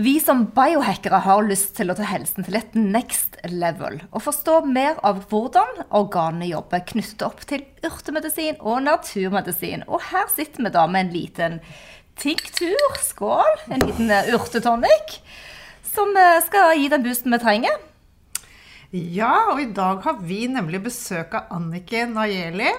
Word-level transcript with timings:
Vi 0.00 0.20
som 0.20 0.46
biohackere 0.56 1.18
har 1.26 1.42
lyst 1.44 1.74
til 1.76 1.92
å 1.92 1.94
ta 1.98 2.06
helsen 2.08 2.46
til 2.46 2.54
et 2.56 2.76
next 2.78 3.34
level 3.52 3.98
og 4.06 4.22
forstå 4.24 4.54
mer 4.64 4.96
av 5.04 5.18
hvordan 5.28 5.82
organene 5.98 6.48
jobber 6.48 6.80
knyttet 6.88 7.24
opp 7.26 7.42
til 7.50 7.66
urtemedisin 7.84 8.56
og 8.60 8.78
naturmedisin. 8.86 9.84
Og 9.92 10.00
her 10.08 10.24
sitter 10.32 10.64
vi 10.64 10.72
da 10.72 10.86
med 10.88 11.04
en 11.04 11.12
liten 11.12 11.58
tinktur, 12.16 12.96
skål, 13.10 13.66
en 13.68 13.84
liten 13.84 14.08
eh, 14.14 14.32
urtetonic, 14.38 15.18
som 15.92 16.16
eh, 16.16 16.40
skal 16.48 16.78
gi 16.80 16.88
den 16.94 17.04
boosten 17.04 17.36
vi 17.36 17.42
trenger. 17.44 17.76
Ja, 18.96 19.52
og 19.52 19.60
i 19.60 19.68
dag 19.76 20.00
har 20.06 20.24
vi 20.24 20.46
nemlig 20.48 20.80
besøk 20.88 21.36
av 21.36 21.52
Annike 21.60 22.06
Najeli. 22.08 22.72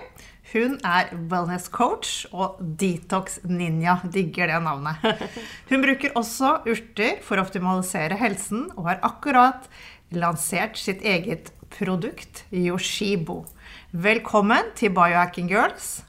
Hun 0.51 0.73
er 0.83 1.13
wellness 1.31 1.69
coach 1.71 2.25
og 2.35 2.57
detox 2.59 3.37
ninja. 3.47 4.01
Digger 4.11 4.51
det 4.51 4.59
navnet. 4.65 4.99
Hun 5.69 5.83
bruker 5.85 6.11
også 6.19 6.57
urter 6.67 7.21
for 7.23 7.39
å 7.39 7.45
optimalisere 7.45 8.17
helsen, 8.19 8.65
og 8.75 8.89
har 8.89 8.99
akkurat 9.07 9.69
lansert 10.11 10.75
sitt 10.75 11.05
eget 11.07 11.53
produkt, 11.71 12.43
Yoshibo. 12.51 13.45
Velkommen 13.95 14.73
til 14.75 14.91
Biohacking 14.91 15.47
Girls. 15.51 16.01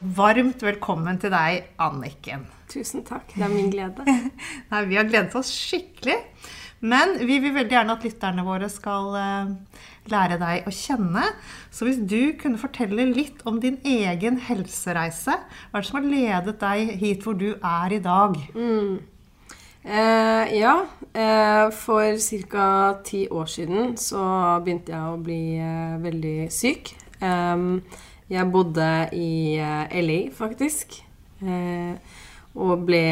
Varmt 0.00 0.62
velkommen 0.62 1.18
til 1.20 1.34
deg, 1.34 1.66
Anniken. 1.82 2.46
Tusen 2.70 3.02
takk. 3.04 3.34
Det 3.34 3.48
er 3.48 3.50
min 3.50 3.74
glede. 3.74 4.06
Nei, 4.70 4.86
vi 4.86 5.00
har 5.00 5.10
gledet 5.10 5.34
oss 5.42 5.50
skikkelig. 5.50 6.20
Men 6.80 7.18
vi 7.28 7.36
vil 7.42 7.52
veldig 7.52 7.76
gjerne 7.76 7.96
at 7.98 8.04
lytterne 8.06 8.44
våre 8.46 8.70
skal 8.72 9.10
uh, 9.12 9.80
lære 10.08 10.38
deg 10.40 10.68
å 10.68 10.72
kjenne. 10.72 11.26
Så 11.68 11.86
hvis 11.86 12.00
du 12.00 12.32
kunne 12.40 12.60
fortelle 12.60 13.10
litt 13.10 13.44
om 13.48 13.60
din 13.60 13.76
egen 13.84 14.40
helsereise, 14.46 15.36
hva 15.36 15.80
er 15.80 15.84
det 15.84 15.90
som 15.90 16.00
har 16.00 16.08
ledet 16.08 16.56
deg 16.62 16.94
hit 17.02 17.26
hvor 17.26 17.36
du 17.36 17.52
er 17.54 17.96
i 17.96 18.02
dag? 18.04 18.38
Mm. 18.56 19.00
Eh, 19.80 20.58
ja, 20.60 20.74
eh, 21.14 21.70
for 21.72 22.18
ca. 22.50 23.00
ti 23.04 23.26
år 23.28 23.46
siden 23.48 23.96
så 23.96 24.60
begynte 24.60 24.92
jeg 24.92 25.00
å 25.08 25.20
bli 25.24 25.56
eh, 25.56 25.94
veldig 26.02 26.50
syk. 26.52 26.92
jeg 28.30 28.52
bodde 28.52 29.08
i 29.12 29.56
eh, 29.56 29.96
LA, 30.04 30.18
faktisk, 30.36 31.00
eh, 31.42 31.96
og 32.54 32.84
ble 32.84 33.06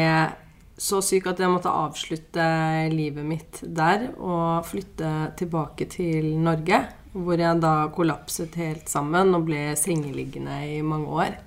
så 0.79 1.01
syk 1.03 1.27
at 1.27 1.41
jeg 1.43 1.51
måtte 1.51 1.71
avslutte 1.71 2.45
livet 2.93 3.25
mitt 3.27 3.59
der 3.63 4.07
og 4.15 4.63
flytte 4.69 5.33
tilbake 5.39 5.89
til 5.91 6.31
Norge. 6.39 6.85
Hvor 7.11 7.41
jeg 7.41 7.59
da 7.59 7.89
kollapset 7.91 8.53
helt 8.61 8.87
sammen 8.87 9.33
og 9.35 9.47
ble 9.47 9.73
sengeliggende 9.79 10.59
i 10.77 10.79
mange 10.85 11.09
år. 11.09 11.39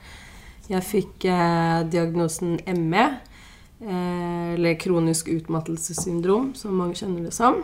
Jeg 0.69 0.85
fikk 0.85 1.27
eh, 1.31 1.85
diagnosen 1.91 2.57
ME, 2.83 3.05
eh, 3.81 4.49
eller 4.57 4.79
kronisk 4.83 5.31
utmattelsessyndrom, 5.31 6.53
som 6.59 6.77
mange 6.79 6.99
kjenner 6.99 7.29
det 7.29 7.35
som. 7.37 7.63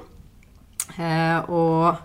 Eh, 0.95 1.51
og 1.51 1.99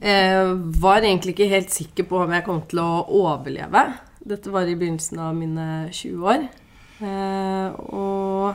eh, 0.00 0.52
var 0.80 1.04
egentlig 1.04 1.36
ikke 1.36 1.52
helt 1.52 1.72
sikker 1.74 2.08
på 2.08 2.24
om 2.24 2.34
jeg 2.34 2.46
kom 2.48 2.64
til 2.70 2.82
å 2.82 3.04
overleve. 3.20 3.86
Dette 4.26 4.52
var 4.52 4.66
i 4.66 4.78
begynnelsen 4.78 5.20
av 5.22 5.36
mine 5.38 5.66
20 5.92 6.32
år. 6.32 6.48
Eh, 6.98 7.68
og, 7.92 8.54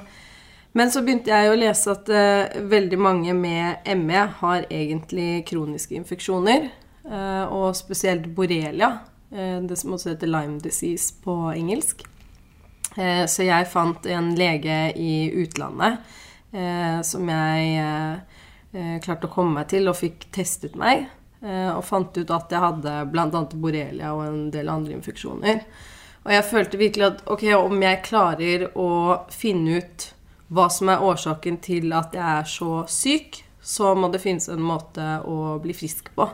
men 0.72 0.92
så 0.92 1.04
begynte 1.06 1.34
jeg 1.34 1.52
å 1.52 1.58
lese 1.60 1.94
at 1.94 2.10
uh, 2.10 2.62
veldig 2.72 3.00
mange 3.02 3.36
med 3.38 3.88
ME 4.00 4.24
har 4.40 4.68
egentlig 4.70 5.44
kroniske 5.50 5.98
infeksjoner. 6.00 6.70
Uh, 7.06 7.46
og 7.50 7.76
spesielt 7.76 8.30
borrelia, 8.38 8.94
uh, 9.34 9.58
det 9.68 9.78
som 9.80 9.98
også 9.98 10.14
heter 10.14 10.32
Lyme 10.32 10.62
disease 10.64 11.14
på 11.24 11.38
engelsk. 11.54 12.08
så 12.92 13.46
jeg 13.48 13.70
fant 13.72 14.04
en 14.12 14.34
lege 14.36 14.78
i 15.00 15.30
utlandet 15.40 16.02
som 17.08 17.30
jeg 17.32 18.98
klarte 19.06 19.30
å 19.30 19.32
komme 19.32 19.62
meg 19.62 19.70
til 19.72 19.88
og 19.88 19.96
fikk 19.96 20.26
testet 20.36 20.76
meg. 20.76 21.06
og 21.40 21.86
fant 21.88 22.18
ut 22.18 22.34
at 22.36 22.52
jeg 22.52 22.60
hadde 22.60 22.98
bl.a. 23.14 23.44
borrelia 23.54 24.12
og 24.12 24.26
en 24.26 24.44
del 24.52 24.68
andre 24.68 24.98
infeksjoner. 24.98 25.64
Og 26.22 26.34
jeg 26.36 26.48
følte 26.48 26.78
virkelig 26.82 27.08
at 27.08 27.22
ok, 27.34 27.46
om 27.58 27.82
jeg 27.82 28.04
klarer 28.06 28.68
å 28.78 28.90
finne 29.34 29.82
ut 29.82 30.10
hva 30.52 30.68
som 30.70 30.92
er 30.92 31.04
årsaken 31.06 31.58
til 31.64 31.94
at 31.98 32.14
jeg 32.18 32.26
er 32.42 32.50
så 32.50 32.84
syk, 32.92 33.42
så 33.62 33.94
må 33.98 34.10
det 34.12 34.22
finnes 34.22 34.50
en 34.52 34.62
måte 34.62 35.06
å 35.26 35.58
bli 35.64 35.74
frisk 35.78 36.12
på. 36.18 36.28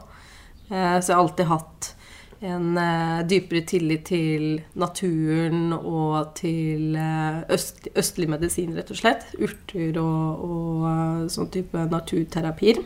Eh, 0.71 0.97
så 0.99 1.11
jeg 1.11 1.15
har 1.15 1.23
alltid 1.23 1.51
hatt 1.51 1.91
en 2.39 2.77
eh, 2.77 3.21
dypere 3.29 3.63
tillit 3.65 4.03
til 4.09 4.59
naturen 4.77 5.71
og 5.77 6.33
til 6.37 6.97
eh, 6.97 7.39
øst, 7.53 7.87
østlig 7.97 8.29
medisin, 8.29 8.75
rett 8.77 8.91
og 8.93 8.99
slett. 8.99 9.25
Urter 9.39 10.01
og, 10.01 10.43
og 10.47 11.31
sånn 11.33 11.51
type 11.53 11.87
naturterapier. 11.91 12.83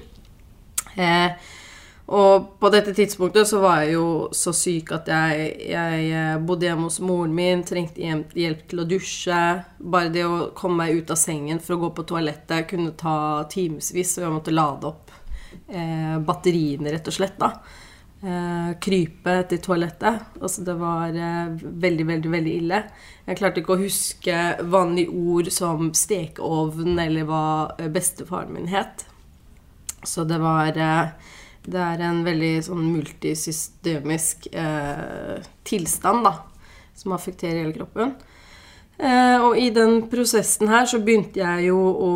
Eh, 0.96 1.52
og 2.12 2.48
på 2.60 2.70
dette 2.74 2.92
tidspunktet 2.96 3.48
så 3.48 3.62
var 3.64 3.86
jeg 3.86 3.94
jo 3.96 4.08
så 4.36 4.52
syk 4.56 4.90
at 4.98 5.08
jeg, 5.08 5.46
jeg 5.72 6.08
eh, 6.12 6.40
bodde 6.44 6.68
hjemme 6.68 6.90
hos 6.90 7.00
moren 7.00 7.32
min, 7.36 7.64
trengte 7.64 8.04
hjelp 8.04 8.66
til 8.68 8.84
å 8.84 8.88
dusje. 8.90 9.44
Bare 9.80 10.12
det 10.12 10.26
å 10.28 10.50
komme 10.58 10.84
meg 10.84 11.00
ut 11.00 11.14
av 11.14 11.20
sengen 11.22 11.62
for 11.64 11.78
å 11.78 11.86
gå 11.86 11.94
på 11.96 12.06
toalettet 12.12 12.68
kunne 12.74 12.92
ta 13.00 13.46
timevis, 13.52 14.18
og 14.18 14.28
jeg 14.28 14.36
måtte 14.36 14.56
lade 14.56 14.92
opp 14.92 15.14
eh, 15.72 16.18
batteriene, 16.28 16.92
rett 16.92 17.08
og 17.08 17.16
slett. 17.16 17.40
da. 17.40 17.54
Eh, 18.22 18.74
krype 18.84 19.38
til 19.50 19.62
toalettet. 19.66 20.36
Altså 20.38 20.62
det 20.68 20.76
var 20.78 21.16
eh, 21.16 21.56
veldig, 21.58 22.06
veldig, 22.12 22.34
veldig 22.36 22.56
ille. 22.60 22.82
Jeg 23.26 23.40
klarte 23.40 23.64
ikke 23.64 23.78
å 23.78 23.82
huske 23.82 24.42
vanlige 24.68 25.16
ord 25.16 25.50
som 25.56 25.94
stekeovn 25.96 27.00
eller 27.02 27.26
hva 27.30 27.46
eh, 27.80 27.88
bestefaren 27.90 28.52
min 28.54 28.70
het. 28.70 29.08
Så 30.04 30.28
det 30.30 30.38
var 30.44 30.78
eh, 30.78 31.32
det 31.62 31.82
er 31.82 32.02
en 32.08 32.24
veldig 32.26 32.56
sånn 32.66 32.88
multisystemisk 32.90 34.48
eh, 34.52 35.38
tilstand, 35.68 36.26
da, 36.26 36.34
som 36.98 37.14
affekterer 37.14 37.62
hele 37.64 37.76
kroppen. 37.76 38.16
Eh, 38.98 39.38
og 39.42 39.58
i 39.58 39.70
den 39.74 40.04
prosessen 40.10 40.72
her 40.72 40.90
så 40.90 41.02
begynte 41.02 41.42
jeg 41.42 41.70
jo 41.70 41.78
å 41.78 42.14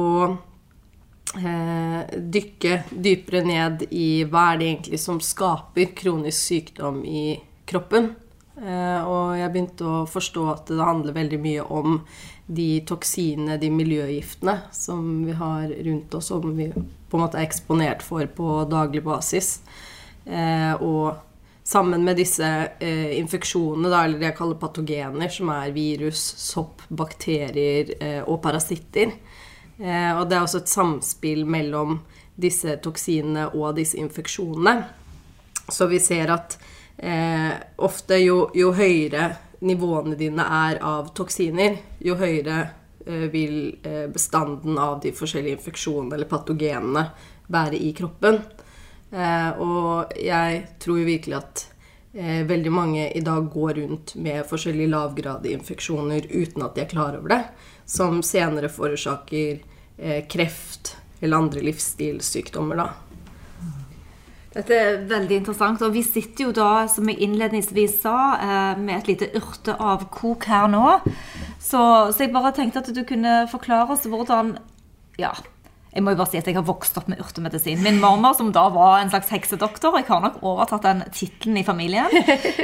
eh, 1.37 2.01
dykke 2.35 2.81
dypere 2.89 3.43
ned 3.45 3.87
i 3.91 4.25
hva 4.29 4.51
er 4.51 4.61
det 4.61 4.69
egentlig 4.71 5.01
som 5.01 5.21
skaper 5.21 5.93
kronisk 5.97 6.41
sykdom 6.41 7.03
i 7.05 7.25
kroppen. 7.69 8.13
Eh, 8.55 9.01
og 9.03 9.35
jeg 9.35 9.51
begynte 9.51 9.87
å 9.87 10.05
forstå 10.07 10.45
at 10.47 10.69
det 10.71 10.79
handler 10.79 11.17
veldig 11.17 11.39
mye 11.43 11.63
om 11.75 11.97
de 12.45 12.69
toksinene, 12.87 13.57
de 13.59 13.69
miljøgiftene, 13.73 14.59
som 14.75 15.25
vi 15.25 15.35
har 15.35 15.71
rundt 15.87 16.15
oss, 16.15 16.29
som 16.31 16.45
vi 16.55 16.69
på 16.71 17.17
en 17.17 17.23
måte 17.25 17.39
er 17.39 17.47
eksponert 17.47 18.05
for 18.05 18.27
på 18.37 18.57
daglig 18.71 19.03
basis. 19.03 19.57
Eh, 20.25 20.71
og 20.79 21.17
sammen 21.65 22.05
med 22.05 22.21
disse 22.21 22.47
eh, 22.79 23.17
infeksjonene, 23.19 23.91
eller 23.91 24.21
det 24.21 24.29
jeg 24.29 24.37
kaller 24.37 24.61
patogener, 24.61 25.33
som 25.33 25.51
er 25.51 25.75
virus, 25.75 26.21
sopp, 26.39 26.85
bakterier 26.87 28.23
og 28.29 28.37
parasitter. 28.43 29.17
Og 29.75 30.21
det 30.29 30.37
er 30.37 30.39
også 30.39 30.61
et 30.61 30.71
samspill 30.71 31.41
mellom 31.51 31.97
disse 32.39 32.77
toksinene 32.79 33.49
og 33.57 33.73
disse 33.75 33.97
infeksjonene. 33.99 34.85
Så 35.67 35.89
vi 35.91 35.99
ser 35.99 36.31
at 36.31 36.55
eh, 36.97 37.51
ofte 37.77 38.19
jo, 38.21 38.49
jo 38.53 38.71
høyere 38.75 39.29
nivåene 39.65 40.17
dine 40.19 40.45
er 40.69 40.81
av 40.83 41.13
toksiner, 41.17 41.77
jo 42.03 42.17
høyere 42.19 42.63
Eh, 43.07 43.13
vil 43.13 43.75
eh, 43.83 44.07
bestanden 44.07 44.77
av 44.77 44.99
de 44.99 45.11
forskjellige 45.13 45.59
infeksjonene 45.59 46.15
eller 46.15 46.29
patogenene 46.29 47.03
være 47.53 47.77
i 47.77 47.91
kroppen. 47.93 48.39
Eh, 49.11 49.49
og 49.61 50.15
jeg 50.17 50.63
tror 50.81 51.01
jo 51.01 51.07
virkelig 51.11 51.39
at 51.41 51.65
veldig 52.15 52.71
mange 52.71 53.09
i 53.11 53.19
dag 53.19 53.49
går 53.51 53.73
rundt 53.75 54.13
med 54.23 54.45
forskjellige 54.47 54.87
lavgradige 54.87 55.57
infeksjoner 55.57 56.29
uten 56.31 56.63
at 56.63 56.77
de 56.77 56.85
er 56.85 56.87
klar 56.87 57.17
over 57.17 57.33
det, 57.33 57.41
som 57.91 58.21
senere 58.23 58.69
forårsaker 58.71 59.59
kreft 60.31 60.93
eller 61.19 61.43
andre 61.43 61.65
livsstilssykdommer, 61.67 62.79
da. 62.79 62.87
Dette 64.55 64.75
er 64.79 65.01
veldig 65.09 65.41
interessant. 65.41 65.81
Og 65.83 65.91
vi 65.95 66.03
sitter 66.05 66.47
jo 66.47 66.53
da, 66.55 66.85
som 66.91 67.09
jeg 67.11 67.19
innledningsvis 67.25 67.97
sa, 68.05 68.15
med 68.79 69.01
et 69.01 69.09
lite 69.11 69.27
urteavkok 69.35 70.47
her 70.47 70.69
nå. 70.71 70.85
Så, 71.59 71.81
så, 72.13 72.21
jeg 72.23 72.31
bare 72.35 72.53
tenkte 72.55 72.79
at 72.83 72.93
du 72.95 73.01
kunne 73.07 73.43
forklare 73.51 73.91
oss 73.95 74.07
hvordan 74.07 74.55
Ja. 75.19 75.33
jeg 75.95 76.03
må 76.03 76.11
jo 76.11 76.19
bare 76.19 76.29
si 76.31 76.37
at 76.39 76.47
jeg 76.47 76.55
har 76.57 76.65
vokst 76.67 76.97
opp 76.99 77.07
med 77.11 77.19
urtemedisin. 77.23 77.81
Min 77.83 77.99
mormor, 78.03 78.35
som 78.35 78.51
da 78.55 78.65
var 78.69 78.99
en 78.99 79.09
slags 79.11 79.29
heksedoktor 79.31 79.95
Jeg 79.97 80.07
har 80.09 80.21
nok 80.23 80.41
overtatt 80.43 80.83
den 80.83 81.03
tittelen 81.11 81.57
i 81.59 81.63
familien. 81.67 82.11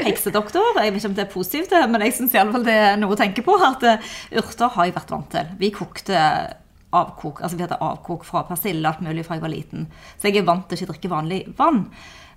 Heksedoktor. 0.07 0.79
Jeg 0.79 0.93
vet 0.93 0.99
ikke 1.01 1.11
om 1.11 1.19
det 1.19 1.25
er 1.27 1.33
positivt, 1.33 1.75
men 1.89 2.01
jeg 2.07 2.15
syns 2.17 2.31
det 2.35 2.75
er 2.75 2.97
noe 2.99 3.15
å 3.15 3.19
tenke 3.19 3.43
på. 3.43 3.55
At 3.59 3.83
eh, 3.83 4.11
urter 4.39 4.71
har 4.75 4.87
jeg 4.87 4.95
vært 4.99 5.11
vant 5.15 5.31
til. 5.31 5.53
Vi 5.59 5.71
kokte 5.75 6.23
avkok. 6.91 7.41
Altså 7.41 7.57
vi 7.57 7.65
hadde 7.65 7.81
avkok 7.81 8.25
fra 8.27 8.43
persille 8.47 8.87
alt 8.87 9.03
mulig 9.05 9.25
fra 9.27 9.37
jeg 9.37 9.45
var 9.45 9.53
liten. 9.53 9.87
Så 10.17 10.29
jeg 10.29 10.41
er 10.41 10.49
vant 10.49 10.67
til 10.67 10.77
ikke 10.77 10.89
å 10.89 10.93
drikke 10.93 11.13
vanlig 11.15 11.41
vann. 11.57 11.85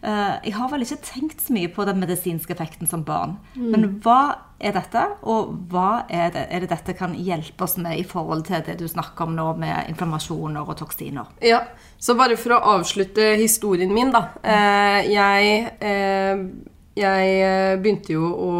Eh, 0.05 0.35
jeg 0.51 0.55
har 0.59 0.69
vel 0.69 0.85
ikke 0.85 1.01
tenkt 1.07 1.41
så 1.41 1.55
mye 1.57 1.71
på 1.73 1.85
den 1.89 2.01
medisinske 2.03 2.53
effekten 2.53 2.89
som 2.89 3.07
barn. 3.07 3.39
Mm. 3.55 3.69
Men 3.73 3.87
hva 4.05 4.19
er 4.65 4.75
dette, 4.77 5.01
og 5.29 5.55
hva 5.73 6.05
er 6.13 6.31
det, 6.35 6.45
er 6.53 6.65
det, 6.65 6.71
dette 6.73 6.95
kan 6.99 7.15
hjelpe 7.17 7.65
oss 7.65 7.79
med 7.81 7.99
i 7.99 8.05
forhold 8.09 8.45
til 8.49 8.63
det 8.67 8.77
du 8.81 8.85
snakker 8.89 9.27
om 9.27 9.35
nå 9.37 9.47
med 9.61 9.89
inflammasjoner 9.93 10.69
og 10.69 10.77
toksiner? 10.81 11.33
Ja, 11.45 11.65
Så 11.97 12.19
bare 12.19 12.37
for 12.37 12.53
å 12.53 12.61
avslutte 12.75 13.33
historien 13.41 13.93
min, 13.95 14.13
da. 14.13 14.27
Eh, 14.45 15.09
jeg, 15.15 15.73
eh, 15.81 16.45
jeg 16.99 17.79
begynte 17.83 18.15
jo 18.15 18.29
å 18.31 18.53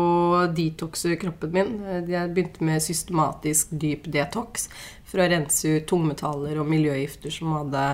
detoxe 0.55 1.15
kroppen 1.21 1.53
min. 1.55 1.73
Jeg 2.11 2.33
begynte 2.35 2.67
med 2.67 2.83
systematisk 2.83 3.75
dyp 3.79 4.09
detox 4.11 4.69
for 5.15 5.23
å 5.23 5.29
rense 5.31 5.77
ut 5.77 5.87
tungmetaller 5.87 6.59
og 6.59 6.67
miljøgifter 6.67 7.31
som 7.31 7.53
hadde 7.55 7.85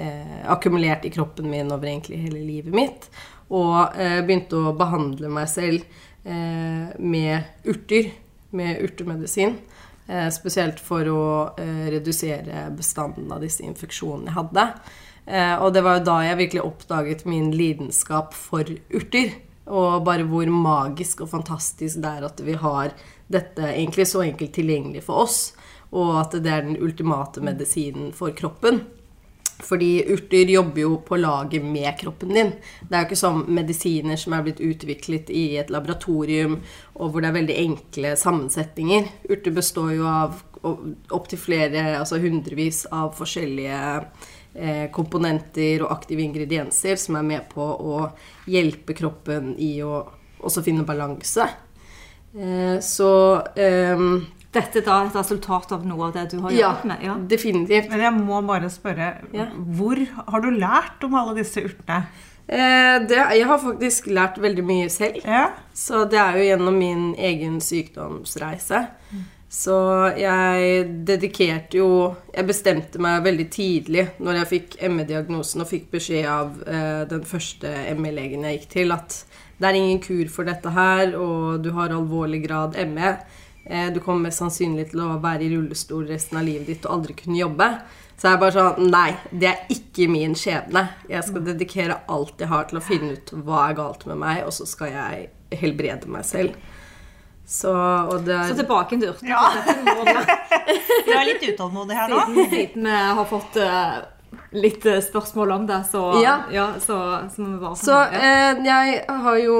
eh, 0.00 0.40
akkumulert 0.48 1.04
i 1.04 1.12
kroppen 1.12 1.50
min 1.52 1.72
over 1.74 1.90
egentlig 1.90 2.22
hele 2.24 2.40
livet 2.40 2.72
mitt. 2.76 3.10
Og 3.52 3.92
eh, 4.00 4.22
begynte 4.24 4.56
å 4.56 4.72
behandle 4.76 5.28
meg 5.28 5.50
selv 5.52 5.84
eh, 6.24 6.88
med 6.96 7.68
urter, 7.68 8.08
med 8.56 8.80
urtemedisin. 8.86 9.58
Eh, 10.08 10.28
spesielt 10.32 10.80
for 10.82 11.08
å 11.12 11.22
eh, 11.60 11.86
redusere 11.92 12.66
bestanden 12.74 13.30
av 13.32 13.44
disse 13.44 13.62
infeksjonene 13.68 14.32
jeg 14.32 14.38
hadde. 14.40 14.68
Eh, 15.28 15.54
og 15.62 15.76
det 15.76 15.84
var 15.84 16.00
jo 16.00 16.06
da 16.08 16.18
jeg 16.26 16.40
virkelig 16.40 16.64
oppdaget 16.66 17.26
min 17.28 17.52
lidenskap 17.54 18.32
for 18.34 18.66
urter. 18.90 19.36
Og 19.72 20.02
bare 20.04 20.26
hvor 20.28 20.48
magisk 20.52 21.24
og 21.24 21.32
fantastisk 21.32 22.02
det 22.02 22.14
er 22.18 22.26
at 22.28 22.40
vi 22.44 22.56
har 22.60 22.92
dette 23.32 23.70
egentlig 23.72 24.06
så 24.10 24.24
enkelt 24.26 24.52
tilgjengelig 24.56 25.06
for 25.06 25.24
oss. 25.24 25.38
Og 25.92 26.18
at 26.20 26.36
det 26.44 26.52
er 26.52 26.66
den 26.66 26.80
ultimate 26.80 27.40
medisinen 27.44 28.12
for 28.16 28.34
kroppen. 28.36 28.84
Fordi 29.62 30.02
urter 30.10 30.50
jobber 30.50 30.82
jo 30.82 30.96
på 31.06 31.16
laget 31.20 31.64
med 31.64 31.92
kroppen 32.00 32.34
din. 32.34 32.52
Det 32.82 32.96
er 32.96 33.04
jo 33.04 33.10
ikke 33.10 33.20
som 33.20 33.44
medisiner 33.46 34.18
som 34.18 34.34
er 34.34 34.44
blitt 34.46 34.62
utviklet 34.64 35.30
i 35.30 35.44
et 35.60 35.70
laboratorium, 35.70 36.58
og 36.98 37.12
hvor 37.12 37.22
det 37.22 37.30
er 37.30 37.36
veldig 37.38 37.58
enkle 37.66 38.14
sammensetninger. 38.18 39.06
Urter 39.30 39.54
består 39.54 39.92
jo 39.94 40.08
av 40.10 40.42
opptil 40.62 41.40
flere, 41.40 41.84
altså 41.98 42.20
hundrevis 42.22 42.84
av 42.94 43.14
forskjellige 43.18 43.78
komponenter 44.92 45.80
og 45.80 45.94
aktive 45.94 46.20
ingredienser 46.26 46.98
som 47.00 47.16
er 47.16 47.24
med 47.24 47.46
på 47.48 47.64
å 47.64 48.02
hjelpe 48.52 48.92
kroppen 48.98 49.54
i 49.56 49.78
å 49.80 50.02
også 50.44 50.64
finne 50.66 50.84
balanse. 50.86 51.46
Eh, 52.32 52.78
så 52.80 53.10
um, 53.36 54.26
dette 54.52 54.80
er 54.80 54.86
da 54.86 54.98
et 55.04 55.16
resultat 55.16 55.72
av 55.76 55.84
noe 55.88 56.08
av 56.08 56.16
det 56.16 56.26
du 56.32 56.38
har 56.40 56.52
jobbet 56.52 56.60
ja, 56.60 56.72
med? 56.88 57.06
Ja, 57.06 57.16
definitivt. 57.28 57.88
Men 57.92 58.04
jeg 58.06 58.18
må 58.18 58.42
bare 58.48 58.70
spørre, 58.72 59.14
ja. 59.36 59.48
hvor 59.78 60.00
har 60.18 60.44
du 60.44 60.50
lært 60.56 61.04
om 61.06 61.16
alle 61.20 61.38
disse 61.40 61.64
urtene? 61.64 62.02
Eh, 62.52 62.96
det, 63.08 63.20
jeg 63.38 63.46
har 63.48 63.60
faktisk 63.62 64.10
lært 64.12 64.40
veldig 64.42 64.64
mye 64.66 64.88
selv. 64.92 65.22
Ja. 65.24 65.46
Så 65.76 66.04
det 66.10 66.20
er 66.20 66.40
jo 66.40 66.48
gjennom 66.50 66.80
min 66.80 67.12
egen 67.16 67.60
sykdomsreise. 67.64 68.86
Mm. 69.12 69.22
Så 69.52 69.76
jeg 70.16 70.86
dedikerte 71.04 71.76
jo 71.76 71.88
Jeg 72.32 72.48
bestemte 72.48 73.00
meg 73.02 73.20
veldig 73.26 73.46
tidlig 73.52 74.06
når 74.24 74.38
jeg 74.40 74.50
fikk 74.52 74.76
ME-diagnosen 74.88 75.64
og 75.64 75.68
fikk 75.68 75.90
beskjed 75.92 76.28
av 76.32 76.56
eh, 76.64 77.02
den 77.10 77.26
første 77.28 77.68
ME-legen 77.98 78.46
jeg 78.48 78.62
gikk 78.62 78.70
til, 78.72 78.94
at 78.96 79.18
det 79.60 79.68
er 79.68 79.78
ingen 79.78 80.00
kur 80.02 80.24
for 80.32 80.48
dette 80.48 80.72
her, 80.74 81.12
og 81.14 81.60
du 81.62 81.68
har 81.76 81.92
alvorlig 81.94 82.40
grad 82.46 82.78
ME. 82.88 83.12
Eh, 83.64 83.92
du 83.92 84.00
kommer 84.00 84.30
mest 84.30 84.40
sannsynlig 84.40 84.88
til 84.90 85.04
å 85.04 85.20
være 85.22 85.46
i 85.46 85.52
rullestol 85.52 86.08
resten 86.08 86.40
av 86.40 86.48
livet 86.48 86.72
ditt 86.72 86.88
og 86.88 86.96
aldri 86.96 87.18
kunne 87.20 87.38
jobbe. 87.38 87.68
Så 88.16 88.32
jeg 88.32 88.40
bare 88.40 88.56
sånn 88.56 88.90
Nei, 88.90 89.12
det 89.30 89.52
er 89.52 89.70
ikke 89.76 90.08
min 90.10 90.34
skjebne. 90.38 90.86
Jeg 91.12 91.28
skal 91.28 91.46
dedikere 91.46 92.00
alt 92.10 92.40
jeg 92.40 92.50
har 92.50 92.68
til 92.70 92.80
å 92.80 92.86
finne 92.88 93.18
ut 93.18 93.36
hva 93.44 93.68
er 93.68 93.78
galt 93.78 94.08
med 94.08 94.22
meg, 94.24 94.46
og 94.48 94.56
så 94.56 94.66
skal 94.66 94.96
jeg 94.96 95.60
helbrede 95.60 96.10
meg 96.10 96.24
selv. 96.26 96.56
Så, 97.46 97.72
er... 97.72 98.48
så 98.48 98.56
tilbake 98.56 98.96
til 98.96 99.12
urten. 99.12 99.28
Ja. 99.28 99.50
Du 101.02 101.10
er 101.10 101.26
litt 101.26 101.42
utålmodig 101.42 101.96
her 101.98 102.08
nå. 102.08 102.20
Siden, 102.30 102.50
siden 102.52 102.86
vi 102.86 102.98
har 103.18 103.26
fått 103.28 103.56
uh, 103.60 103.96
litt 104.56 104.86
eh, 104.86 105.00
spørsmål 105.04 105.52
om 105.56 105.66
det, 105.68 105.80
så, 105.90 106.02
ja. 106.22 106.36
Ja, 106.52 106.66
så, 106.80 106.96
så 107.34 107.42
må 107.42 107.56
vi 107.56 107.60
bare 107.64 107.78
Så 107.80 107.98
eh, 108.14 108.62
jeg 108.66 109.00
har 109.26 109.38
jo 109.42 109.58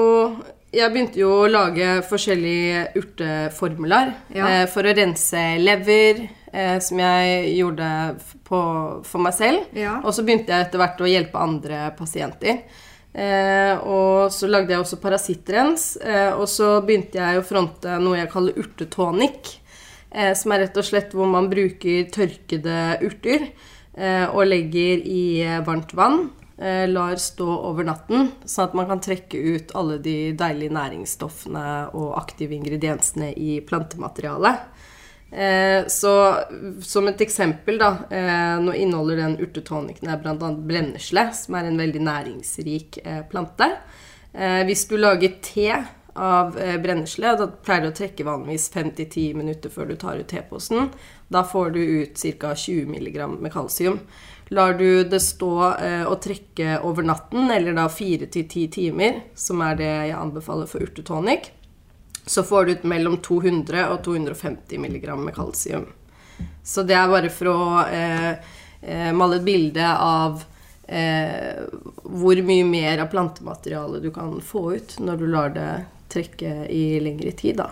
jeg 0.73 0.89
begynte 0.89 1.19
jo 1.21 1.31
å 1.43 1.49
lage 1.51 1.99
forskjellige 2.09 2.85
urteformler 2.97 4.13
ja. 4.33 4.47
eh, 4.47 4.63
for 4.71 4.89
å 4.89 4.93
rense 4.97 5.41
lever, 5.61 6.23
eh, 6.49 6.79
som 6.81 7.01
jeg 7.03 7.51
gjorde 7.59 7.89
på, 8.47 8.61
for 9.05 9.21
meg 9.21 9.35
selv. 9.37 9.67
Ja. 9.77 9.99
Og 10.01 10.15
så 10.17 10.25
begynte 10.25 10.55
jeg 10.55 10.67
etter 10.67 10.81
hvert 10.81 11.03
å 11.03 11.11
hjelpe 11.11 11.43
andre 11.43 11.83
pasienter. 11.97 12.63
Eh, 13.13 13.77
og 13.85 14.33
så 14.33 14.49
lagde 14.49 14.73
jeg 14.73 14.81
også 14.81 15.01
parasittrens. 15.01 15.87
Eh, 16.01 16.31
og 16.33 16.47
så 16.49 16.79
begynte 16.85 17.21
jeg 17.21 17.39
å 17.39 17.45
fronte 17.45 17.99
noe 18.01 18.19
jeg 18.19 18.31
kaller 18.33 18.57
urtetonic. 18.59 19.57
Eh, 20.09 20.33
som 20.37 20.53
er 20.53 20.65
rett 20.65 20.77
og 20.77 20.85
slett 20.85 21.13
hvor 21.13 21.29
man 21.29 21.49
bruker 21.49 22.09
tørkede 22.13 22.79
urter 23.05 23.47
eh, 23.97 24.25
og 24.29 24.45
legger 24.49 25.01
i 25.05 25.25
varmt 25.65 25.93
vann. 25.97 26.27
Eh, 26.57 26.85
lar 26.87 27.17
stå 27.17 27.47
over 27.49 27.85
natten, 27.87 28.27
sånn 28.45 28.67
at 28.67 28.75
man 28.77 28.85
kan 28.91 29.01
trekke 29.01 29.39
ut 29.55 29.71
alle 29.75 29.97
de 30.05 30.35
deilige 30.37 30.75
næringsstoffene 30.75 31.65
og 31.97 32.11
aktive 32.19 32.53
ingrediensene 32.53 33.31
i 33.33 33.57
plantematerialet. 33.65 34.61
Eh, 35.33 35.87
så 35.89 36.13
som 36.85 37.07
et 37.09 37.21
eksempel, 37.25 37.79
da 37.81 37.89
eh, 38.13 38.59
Nå 38.61 38.75
inneholder 38.77 39.23
den 39.23 39.39
urtetonicen 39.41 40.11
bl.a. 40.21 40.51
brennesle, 40.53 41.25
som 41.33 41.57
er 41.57 41.69
en 41.69 41.81
veldig 41.81 42.05
næringsrik 42.05 43.01
plante. 43.31 43.69
hvis 44.65 44.87
du 44.89 44.95
lager 44.97 45.35
te 45.45 45.67
av 46.17 46.55
brennesle, 46.81 47.35
da 47.37 47.45
pleier 47.47 47.83
du 47.83 47.89
å 47.91 47.97
trekke 47.97 48.25
vanligvis 48.25 48.71
5-10 48.73 49.35
minutter 49.37 49.69
før 49.69 49.91
du 49.91 49.95
tar 49.95 50.17
ut 50.17 50.27
teposen. 50.27 50.89
Da 51.29 51.43
får 51.45 51.69
du 51.75 51.81
ut 51.81 52.23
ca. 52.39 52.55
20 52.55 52.89
mg 52.89 53.19
med 53.37 53.53
kalsium. 53.53 53.99
Lar 54.53 54.73
du 54.73 55.03
det 55.03 55.19
stå 55.23 55.53
eh, 55.79 56.03
og 56.05 56.19
trekke 56.21 56.77
over 56.85 57.05
natten, 57.07 57.49
eller 57.51 57.75
da 57.77 57.87
fire 57.89 58.27
til 58.31 58.47
ti 58.49 58.67
timer, 58.71 59.23
som 59.35 59.63
er 59.65 59.79
det 59.79 59.89
jeg 59.89 60.17
anbefaler 60.17 60.69
for 60.69 60.83
urtetonic, 60.83 61.49
så 62.25 62.43
får 62.43 62.65
du 62.65 62.71
ut 62.71 62.83
mellom 62.83 63.17
200 63.17 63.87
og 63.89 64.03
250 64.05 64.79
mg 64.79 65.07
med 65.19 65.35
kalsium. 65.35 65.85
Så 66.63 66.83
det 66.87 66.95
er 66.95 67.11
bare 67.11 67.29
for 67.33 67.51
å 67.51 67.61
eh, 67.83 68.31
eh, 68.81 69.11
male 69.15 69.39
et 69.41 69.47
bilde 69.47 69.89
av 69.91 70.43
eh, 70.87 71.59
hvor 72.03 72.41
mye 72.47 72.65
mer 72.67 73.03
av 73.03 73.11
plantematerialet 73.11 74.03
du 74.03 74.11
kan 74.15 74.33
få 74.41 74.69
ut 74.77 74.97
når 75.03 75.19
du 75.19 75.27
lar 75.27 75.53
det 75.55 75.69
trekke 76.13 76.67
i 76.71 76.99
lengre 77.03 77.33
tid, 77.35 77.59
da. 77.59 77.71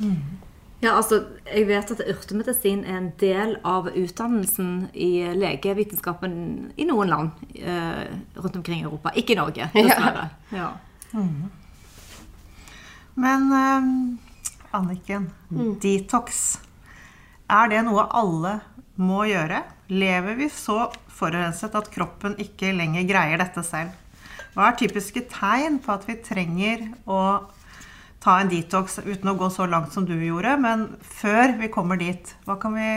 Mm. 0.00 0.40
Ja, 0.80 0.94
altså, 0.96 1.24
Jeg 1.44 1.66
vet 1.68 1.90
at 1.92 2.00
urtemedisin 2.08 2.84
er 2.88 2.96
en 2.96 3.10
del 3.20 3.56
av 3.68 3.90
utdannelsen 3.92 4.88
i 4.96 5.28
legevitenskapen 5.36 6.32
i 6.80 6.86
noen 6.88 7.10
land 7.12 7.42
eh, 7.52 8.06
rundt 8.40 8.56
omkring 8.56 8.80
i 8.80 8.86
Europa. 8.88 9.12
Ikke 9.12 9.36
i 9.36 9.40
Norge, 9.40 9.68
dessverre. 9.76 10.30
Ja. 10.56 10.70
Ja. 11.12 11.20
Mm. 11.20 11.50
Men 13.20 13.46
eh, 13.52 13.88
Anniken, 14.76 15.30
mm. 15.50 15.76
detox. 15.82 16.58
Er 17.50 17.70
det 17.72 17.84
noe 17.86 18.06
alle 18.14 18.58
må 19.00 19.24
gjøre? 19.28 19.64
Lever 19.90 20.36
vi 20.38 20.50
så 20.54 20.84
forurenset 21.10 21.74
at 21.76 21.90
kroppen 21.92 22.36
ikke 22.40 22.72
lenger 22.76 23.08
greier 23.08 23.42
dette 23.42 23.64
selv? 23.66 23.96
Hva 24.54 24.70
er 24.70 24.78
typiske 24.78 25.24
tegn 25.30 25.78
på 25.82 25.94
at 25.94 26.06
vi 26.08 26.18
trenger 26.26 26.88
å 27.06 27.20
ta 28.20 28.40
en 28.40 28.50
detox 28.52 28.98
uten 29.04 29.32
å 29.32 29.36
gå 29.38 29.48
så 29.50 29.66
langt 29.66 29.94
som 29.94 30.06
du 30.06 30.14
gjorde. 30.14 30.56
Men 30.60 30.86
før 31.00 31.56
vi 31.60 31.70
kommer 31.72 32.00
dit, 32.00 32.34
hva 32.46 32.58
kan 32.60 32.76
vi 32.76 32.90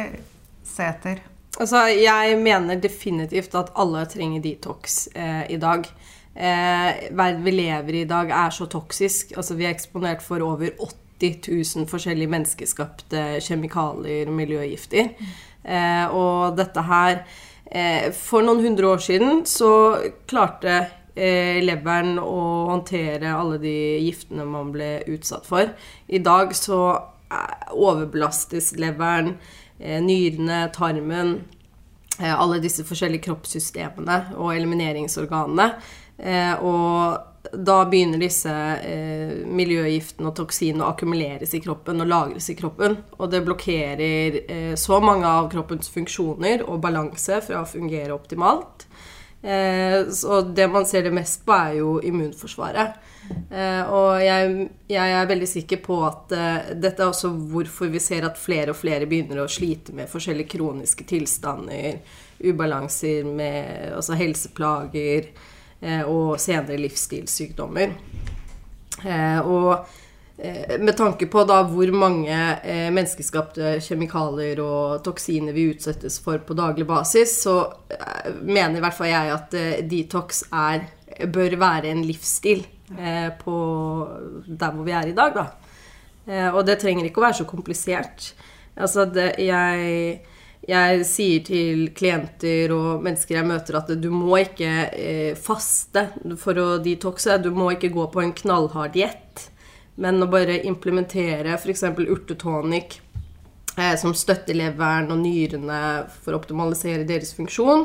se 0.68 0.88
etter? 0.88 1.24
Altså, 1.62 1.86
jeg 1.94 2.38
mener 2.42 2.82
definitivt 2.82 3.56
at 3.56 3.72
alle 3.80 4.04
trenger 4.10 4.44
detox 4.44 5.08
eh, 5.14 5.46
i 5.54 5.60
dag. 5.62 5.88
Eh, 6.36 7.10
verden 7.14 7.44
vi 7.46 7.52
lever 7.54 7.94
i 7.94 8.02
i 8.02 8.10
dag, 8.10 8.32
er 8.32 8.50
så 8.50 8.66
toksisk. 8.66 9.36
Altså, 9.38 9.56
vi 9.56 9.68
er 9.68 9.76
eksponert 9.76 10.22
for 10.26 10.42
over 10.42 10.74
80 11.22 11.78
000 11.78 11.88
forskjellige 11.88 12.32
menneskeskapte 12.34 13.22
kjemikalier 13.46 14.28
og 14.28 14.38
miljøgifter. 14.40 15.14
Eh, 15.64 16.06
og 16.12 16.58
dette 16.58 16.82
her 16.84 17.22
eh, 17.72 18.10
For 18.12 18.44
noen 18.44 18.60
hundre 18.66 18.90
år 18.92 19.04
siden 19.06 19.46
så 19.48 19.70
klarte 20.28 20.82
eh, 21.16 21.62
leveren 21.64 22.18
å 22.20 22.68
håndtere 22.74 23.32
alle 23.32 23.60
de 23.62 23.76
giftene 24.04 24.46
man 24.50 24.74
ble 24.74 24.98
utsatt 25.14 25.48
for. 25.48 25.72
I 26.08 26.22
dag 26.24 26.56
så 26.58 26.82
eh, 27.32 27.74
overbelastes 27.74 28.74
leveren, 28.82 29.38
eh, 29.80 30.02
nyrene, 30.04 30.68
tarmen. 30.76 31.44
alle 32.22 32.60
disse 32.62 32.84
forskjellige 32.86 33.26
kroppssystemene 33.26 34.36
og 34.38 34.52
elimineringsorganene. 34.54 35.72
Eh, 36.24 36.64
og 36.64 37.52
da 37.52 37.82
begynner 37.92 38.22
disse 38.22 38.52
eh, 38.80 39.34
miljøgiftene 39.52 40.30
og 40.30 40.38
toksinene 40.38 40.86
å 40.86 40.94
akkumuleres 40.94 41.52
i 41.58 41.62
kroppen 41.64 42.00
og 42.00 42.10
lagres 42.10 42.48
i 42.54 42.56
kroppen. 42.58 42.96
Og 43.20 43.32
det 43.34 43.44
blokkerer 43.44 44.40
eh, 44.46 44.76
så 44.80 45.02
mange 45.04 45.28
av 45.28 45.52
kroppens 45.52 45.92
funksjoner 45.92 46.64
og 46.64 46.80
balanse 46.86 47.42
fra 47.44 47.62
å 47.62 47.70
fungere 47.70 48.16
optimalt. 48.16 48.88
Så 49.44 50.38
det 50.56 50.70
man 50.72 50.86
ser 50.88 51.04
det 51.04 51.10
mest 51.12 51.42
på, 51.44 51.52
er 51.52 51.74
jo 51.76 51.98
immunforsvaret. 52.08 52.94
Og 53.92 54.22
jeg, 54.24 54.54
jeg, 54.88 55.16
er 55.18 55.28
veldig 55.28 55.50
sikker 55.52 55.82
på 55.84 55.98
at 56.08 56.32
dette 56.80 57.04
er 57.04 57.10
også 57.10 57.34
hvorfor 57.52 57.92
vi 57.92 58.00
ser 58.00 58.24
at 58.24 58.40
flere 58.40 58.72
og 58.72 58.80
flere 58.80 59.04
begynner 59.04 59.42
å 59.44 59.50
slite 59.52 59.92
med 59.98 60.08
forskjellige 60.08 60.54
kroniske 60.56 61.04
tilstander, 61.12 62.00
ubalanser 62.40 63.28
med 63.28 63.92
altså 63.98 64.16
helseplager 64.16 65.28
og 66.08 66.40
senere 66.40 66.80
livsstilssykdommer. 66.80 67.94
Uh, 69.04 69.40
og 69.44 70.00
med 70.80 70.96
tanke 70.98 71.28
på 71.30 71.44
da 71.46 71.60
hvor 71.70 71.92
mange 71.94 72.36
menneskeskapte 72.92 73.76
kjemikalier 73.86 74.58
og 74.64 75.04
toksiner 75.06 75.54
vi 75.56 75.68
utsettes 75.70 76.18
for 76.24 76.42
på 76.44 76.56
daglig 76.58 76.88
basis, 76.90 77.36
så 77.46 77.58
mener 78.42 78.80
i 78.80 78.84
hvert 78.84 78.98
fall 78.98 79.12
jeg 79.12 79.34
at 79.36 79.54
detox 79.92 80.42
er, 80.50 80.88
bør 81.32 81.56
være 81.62 81.94
en 81.94 82.02
livsstil 82.08 82.66
eh, 82.98 83.30
på 83.40 83.56
der 84.48 84.72
hvor 84.72 84.84
vi 84.84 84.96
er 84.96 85.10
i 85.10 85.16
dag, 85.16 85.36
da. 85.36 85.46
Eh, 86.28 86.50
og 86.54 86.66
det 86.68 86.80
trenger 86.82 87.08
ikke 87.08 87.22
å 87.22 87.28
være 87.28 87.40
så 87.42 87.48
komplisert. 87.50 88.32
Altså, 88.76 89.06
det, 89.06 89.34
jeg, 89.44 90.20
jeg 90.64 91.04
sier 91.08 91.44
til 91.44 91.88
klienter 91.96 92.72
og 92.72 93.04
mennesker 93.04 93.36
jeg 93.36 93.48
møter, 93.50 93.78
at 93.82 93.90
du 94.00 94.08
må 94.16 94.38
ikke 94.40 94.72
eh, 94.96 95.34
faste 95.36 96.06
for 96.40 96.60
å 96.62 96.68
detoxe. 96.84 97.36
Du 97.44 97.52
må 97.56 97.74
ikke 97.74 97.92
gå 97.92 98.06
på 98.14 98.24
en 98.24 98.32
knallhard 98.38 98.96
diett, 98.96 99.50
men 100.00 100.24
å 100.24 100.30
bare 100.32 100.62
implementere 100.64 101.58
f.eks. 101.58 101.84
urtetonic 102.08 103.02
eh, 103.76 103.96
som 104.00 104.16
støtter 104.16 104.56
leveren 104.56 105.12
og 105.12 105.20
nyrene 105.26 105.82
for 106.24 106.32
å 106.32 106.40
optimalisere 106.40 107.08
deres 107.10 107.36
funksjon. 107.36 107.84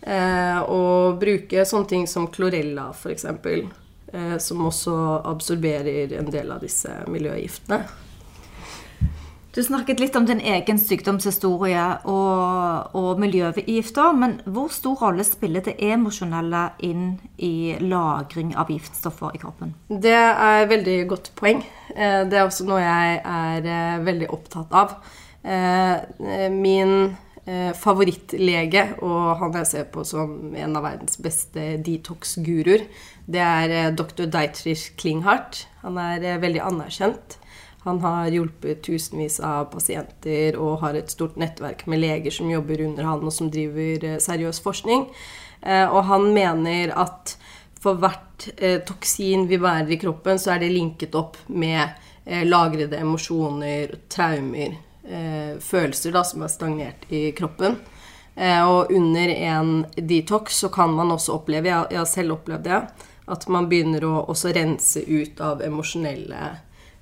Eh, 0.00 0.60
og 0.60 1.16
bruke 1.20 1.64
sånne 1.68 1.88
ting 1.88 2.06
som 2.08 2.28
klorella, 2.32 2.90
f.eks. 2.92 3.26
Eh, 4.12 4.36
som 4.44 4.68
også 4.68 4.94
absorberer 5.24 6.18
en 6.20 6.30
del 6.32 6.52
av 6.52 6.60
disse 6.64 6.92
miljøgiftene. 7.08 7.84
Du 9.54 9.62
snakket 9.66 10.00
litt 10.00 10.16
om 10.18 10.26
din 10.28 10.40
egen 10.40 10.78
sykdomshistorie 10.78 11.84
og, 12.08 12.94
og 12.96 13.22
miljøgifter. 13.22 14.12
Men 14.16 14.36
hvor 14.46 14.70
stor 14.74 15.00
rolle 15.06 15.26
spiller 15.26 15.64
det 15.66 15.74
emosjonelle 15.82 16.68
inn 16.86 17.16
i 17.42 17.74
lagring 17.82 18.52
av 18.58 18.70
giftstoffer 18.70 19.34
i 19.34 19.40
kroppen? 19.42 19.74
Det 19.90 20.14
er 20.14 20.60
et 20.60 20.70
veldig 20.70 21.00
godt 21.10 21.32
poeng. 21.38 21.64
Eh, 21.96 22.20
det 22.30 22.38
er 22.38 22.46
også 22.46 22.68
noe 22.68 22.78
jeg 22.84 23.18
er 23.24 23.66
eh, 23.66 23.98
veldig 24.06 24.30
opptatt 24.36 24.78
av. 24.84 25.00
Min 26.52 27.14
favorittlege, 27.80 28.82
og 29.02 29.38
han 29.40 29.54
jeg 29.56 29.68
ser 29.70 29.86
på 29.90 30.02
som 30.06 30.52
en 30.52 30.76
av 30.76 30.84
verdens 30.84 31.16
beste 31.24 31.78
detox-guruer, 31.82 32.84
det 33.30 33.42
er 33.42 33.74
eh, 33.74 33.90
dr. 33.94 34.26
Deitrich 34.30 34.90
Klinghardt. 35.00 35.64
Han 35.84 35.98
er 36.00 36.24
eh, 36.24 36.40
veldig 36.42 36.62
anerkjent. 36.66 37.36
Han 37.84 38.00
har 38.00 38.28
hjulpet 38.28 38.82
tusenvis 38.84 39.38
av 39.40 39.70
pasienter 39.72 40.58
og 40.60 40.82
har 40.82 40.98
et 40.98 41.12
stort 41.12 41.38
nettverk 41.40 41.86
med 41.88 42.02
leger 42.02 42.34
som 42.34 42.50
jobber 42.50 42.82
under 42.84 43.08
han, 43.08 43.24
og 43.24 43.32
som 43.32 43.48
driver 43.52 44.04
eh, 44.04 44.18
seriøs 44.20 44.60
forskning. 44.64 45.06
Og 45.60 45.98
han 46.08 46.22
mener 46.32 46.88
at 46.96 47.34
for 47.80 47.98
hvert 48.00 48.46
toksin 48.88 49.42
vi 49.48 49.58
bærer 49.60 49.90
i 49.92 49.98
kroppen, 50.00 50.38
så 50.40 50.54
er 50.54 50.62
det 50.62 50.70
linket 50.72 51.12
opp 51.20 51.36
med 51.52 51.84
lagrede 52.48 52.96
emosjoner, 52.96 53.92
traumer, 54.08 54.78
følelser 55.60 56.16
da, 56.16 56.22
som 56.24 56.46
er 56.46 56.52
stagnert 56.52 57.04
i 57.12 57.26
kroppen. 57.36 57.76
Og 58.40 58.92
under 58.96 59.34
en 59.34 59.84
detox 59.96 60.62
så 60.62 60.72
kan 60.72 60.96
man 60.96 61.12
også 61.12 61.36
oppleve, 61.36 61.68
jeg 61.68 62.00
har 62.00 62.08
selv 62.08 62.38
opplevd 62.38 62.64
det, 62.64 62.80
at 63.30 63.46
man 63.52 63.68
begynner 63.68 64.04
å 64.08 64.32
rense 64.32 65.04
ut 65.04 65.40
av 65.44 65.60
emosjonelle 65.64 66.40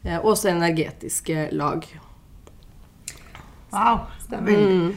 eh, 0.05 0.19
og 0.19 0.35
også 0.35 0.53
energetiske 0.53 1.49
lag. 1.53 1.87
Wow. 3.73 4.07
Det 4.31 4.39
er 4.39 4.43
mm. 4.43 4.91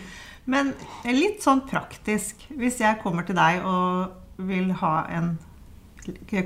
Men 0.52 0.74
litt 1.06 1.44
sånn 1.44 1.64
praktisk. 1.70 2.42
Hvis 2.50 2.82
jeg 2.82 3.00
kommer 3.04 3.28
til 3.28 3.38
deg 3.38 3.64
og 3.68 4.46
vil 4.48 4.72
ha 4.82 4.96
en 5.14 5.36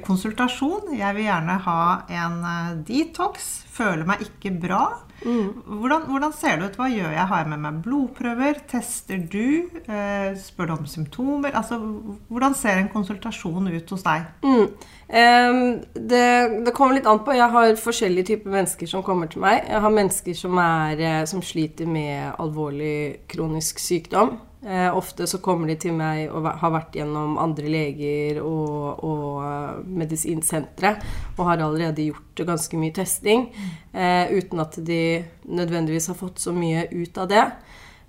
konsultasjon, 0.06 0.96
jeg 0.98 1.16
vil 1.16 1.28
gjerne 1.28 1.58
ha 1.66 1.82
en 2.12 2.40
eh, 2.50 2.72
detox, 2.88 3.52
føler 3.76 4.08
meg 4.08 4.24
ikke 4.26 4.54
bra. 4.66 4.84
Mm. 5.24 5.64
Hvordan, 5.80 6.02
hvordan, 6.12 6.34
ser 6.36 6.60
det 6.60 6.70
ut? 6.70 6.78
Hva 6.80 6.88
gjør 6.92 7.14
jeg? 7.14 7.28
Har 7.30 7.42
jeg 7.42 7.50
med 7.54 7.62
meg 7.64 7.78
blodprøver? 7.86 8.60
Tester 8.70 9.22
du? 9.32 9.70
Eh, 9.88 10.36
spør 10.40 10.70
du 10.70 10.74
om 10.76 10.90
symptomer? 10.90 11.56
Altså, 11.56 11.80
hvordan 12.28 12.56
ser 12.58 12.82
en 12.82 12.92
konsultasjon 12.92 13.72
ut 13.72 13.96
hos 13.96 14.06
deg? 14.06 14.28
Mm. 14.44 14.68
Um, 15.06 15.62
det, 15.94 16.26
det, 16.66 16.74
kommer 16.76 16.98
litt 16.98 17.10
an 17.10 17.24
på. 17.26 17.36
Jeg 17.38 17.52
har 17.54 17.76
forskjellige 17.80 18.32
typer 18.34 18.58
mennesker 18.58 18.90
som 18.90 19.06
kommer 19.06 19.32
til 19.32 19.44
meg. 19.46 19.64
Jeg 19.70 19.84
har 19.86 19.98
mennesker 20.00 20.38
som, 20.38 20.60
er, 20.62 21.00
eh, 21.00 21.22
som 21.30 21.44
sliter 21.46 21.90
med 21.90 22.36
alvorlig 22.42 23.26
kronisk 23.32 23.80
sykdom. 23.84 24.36
Eh, 24.66 24.98
ofte 24.98 25.28
så 25.30 25.38
kommer 25.46 25.70
de 25.70 25.76
til 25.78 25.94
meg 25.94 26.32
og 26.34 26.48
har 26.58 26.72
vært 26.74 26.96
gjennom 26.98 27.36
andre 27.38 27.70
leger 27.70 28.40
og, 28.42 29.04
og 29.06 29.44
uh, 29.46 29.84
medisinsentre 29.86 30.96
og 31.36 31.44
har 31.52 31.62
allerede 31.62 32.08
gjort 32.08 32.42
ganske 32.48 32.80
mye 32.82 32.96
testing 32.96 33.46
eh, 33.94 34.34
uten 34.34 34.64
at 34.64 34.80
de 34.82 35.22
nødvendigvis 35.46 36.10
har 36.10 36.18
fått 36.18 36.42
så 36.42 36.56
mye 36.56 36.88
ut 36.96 37.22
av 37.22 37.30
det. 37.30 37.46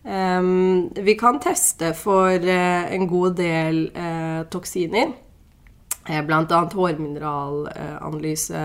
Um, 0.07 0.89
vi 0.97 1.17
kan 1.19 1.41
teste 1.43 1.91
for 1.99 2.31
eh, 2.31 2.95
en 2.95 3.09
god 3.11 3.37
del 3.37 3.91
eh, 3.91 4.47
toksiner. 4.49 5.13
Eh, 6.07 6.23
Bl.a. 6.25 6.61
hårmineralanalyse, 6.73 8.65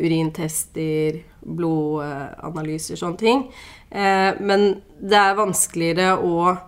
urintester, 0.00 1.18
blodanalyser, 1.44 2.96
sånne 2.96 3.20
ting. 3.20 3.42
men 4.40 4.62
det 4.98 5.18
er 5.20 5.36
vanskeligere 5.36 6.16
å 6.24 6.48
eh, 6.48 6.67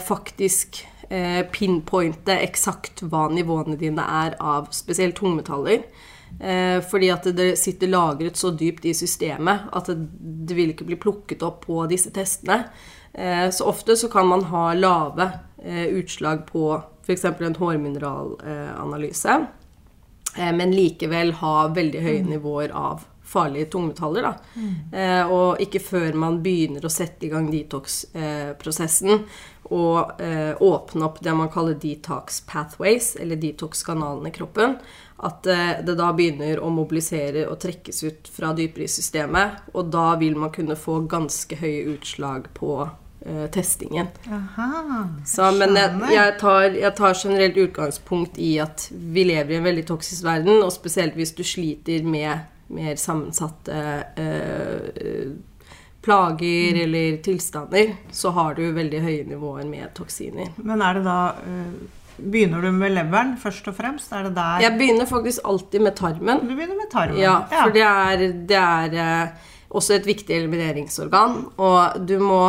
faktisk 0.00 0.78
eh, 1.08 1.42
pinpointe 1.52 2.36
eksakt 2.44 3.02
hva 3.02 3.26
nivåene 3.32 3.76
dine 3.80 4.04
er 4.22 4.36
av 4.40 4.70
spesielt 4.76 5.18
tungmetaller. 5.18 5.82
Eh, 6.40 6.78
fordi 6.84 7.10
at 7.10 7.26
det 7.36 7.56
sitter 7.58 7.90
lagret 7.90 8.36
så 8.36 8.50
dypt 8.50 8.84
i 8.86 8.94
systemet 8.94 9.70
at 9.72 9.88
det, 9.88 9.96
det 10.48 10.56
vil 10.58 10.74
ikke 10.74 10.86
bli 10.90 11.00
plukket 11.00 11.42
opp 11.46 11.64
på 11.66 11.82
disse 11.90 12.12
testene. 12.14 12.64
Eh, 13.12 13.48
så 13.50 13.66
ofte 13.70 13.96
så 13.96 14.10
kan 14.12 14.28
man 14.28 14.44
ha 14.52 14.72
lave 14.76 15.30
eh, 15.64 15.88
utslag 15.98 16.46
på 16.46 16.82
f.eks. 17.02 17.24
en 17.24 17.56
hårmineralanalyse, 17.56 19.38
eh, 20.36 20.52
men 20.52 20.74
likevel 20.76 21.32
ha 21.40 21.54
veldig 21.72 22.02
høye 22.04 22.26
mm. 22.26 22.34
nivåer 22.36 22.74
av 22.76 23.06
farlige 23.28 23.66
tungmetaller. 23.72 24.22
Da. 24.22 24.34
Mm. 24.54 24.74
Eh, 24.92 25.32
og 25.32 25.60
ikke 25.60 25.82
før 25.84 26.16
man 26.16 26.38
begynner 26.44 26.84
å 26.84 26.92
sette 26.92 27.26
i 27.26 27.32
gang 27.32 27.50
detox-prosessen 27.52 29.14
eh, 29.16 29.42
og 29.74 30.20
eh, 30.22 30.54
åpne 30.62 31.04
opp 31.04 31.20
det 31.24 31.34
man 31.36 31.50
kaller 31.52 31.76
detox 31.80 32.40
pathways, 32.48 33.14
eller 33.20 33.36
detox-kanalene 33.36 34.30
i 34.30 34.34
kroppen, 34.34 34.78
at 35.18 35.46
eh, 35.46 35.72
det 35.84 35.96
da 35.98 36.12
begynner 36.16 36.60
å 36.62 36.70
mobilisere 36.72 37.44
og 37.50 37.58
trekkes 37.64 38.02
ut 38.06 38.30
fra 38.32 38.54
dypere 38.56 38.86
i 38.86 38.92
systemet. 38.92 39.60
Og 39.74 39.90
da 39.92 40.12
vil 40.20 40.38
man 40.38 40.54
kunne 40.54 40.78
få 40.78 41.00
ganske 41.10 41.58
høye 41.58 41.84
utslag 41.94 42.48
på 42.56 42.72
eh, 42.86 43.46
testingen. 43.54 44.12
Aha, 44.30 45.08
Så, 45.26 45.50
men 45.58 45.76
jeg, 45.76 45.96
jeg, 46.14 46.36
tar, 46.40 46.68
jeg, 46.70 46.94
tar, 47.00 47.18
generelt 47.18 47.58
utgangspunkt 47.68 48.38
i 48.40 48.54
at 48.62 48.88
vi 48.92 49.26
lever 49.28 49.56
i 49.56 49.60
en 49.60 49.68
veldig 49.68 49.88
toksisk 49.90 50.24
verden, 50.28 50.62
og 50.62 50.72
spesielt 50.74 51.18
hvis 51.18 51.34
du 51.36 51.44
sliter 51.46 52.06
med 52.06 52.46
mer 52.68 52.96
sammensatte 53.00 53.76
eh, 54.20 55.36
plager 56.02 56.74
mm. 56.76 56.80
eller 56.84 57.16
tilstander, 57.22 57.94
så 58.14 58.30
har 58.30 58.54
du 58.54 58.64
veldig 58.72 59.00
høye 59.02 59.24
nivåer 59.28 59.66
med 59.68 59.90
toksiner. 59.96 60.52
Men 60.62 60.82
er 60.82 60.98
det 60.98 61.06
da 61.08 61.20
eh, 61.44 61.70
Begynner 62.18 62.64
du 62.66 62.72
med 62.74 62.90
leveren 62.96 63.36
først 63.38 63.68
og 63.70 63.76
fremst? 63.78 64.10
Er 64.10 64.24
det 64.26 64.32
der 64.34 64.64
Jeg 64.64 64.74
begynner 64.74 65.06
faktisk 65.06 65.44
alltid 65.46 65.84
med 65.86 65.94
tarmen. 65.94 66.40
Du 66.42 66.54
begynner 66.56 66.74
med 66.74 66.88
tarmen? 66.90 67.20
Ja, 67.22 67.36
for 67.52 67.70
det 67.70 67.84
er, 67.86 68.24
det 68.50 68.58
er 68.58 68.96
eh, 69.04 69.52
også 69.70 69.94
et 69.94 70.08
viktig 70.08 70.34
elimineringsorgan. 70.34 71.36
Og 71.62 72.08
du 72.08 72.16
må 72.18 72.40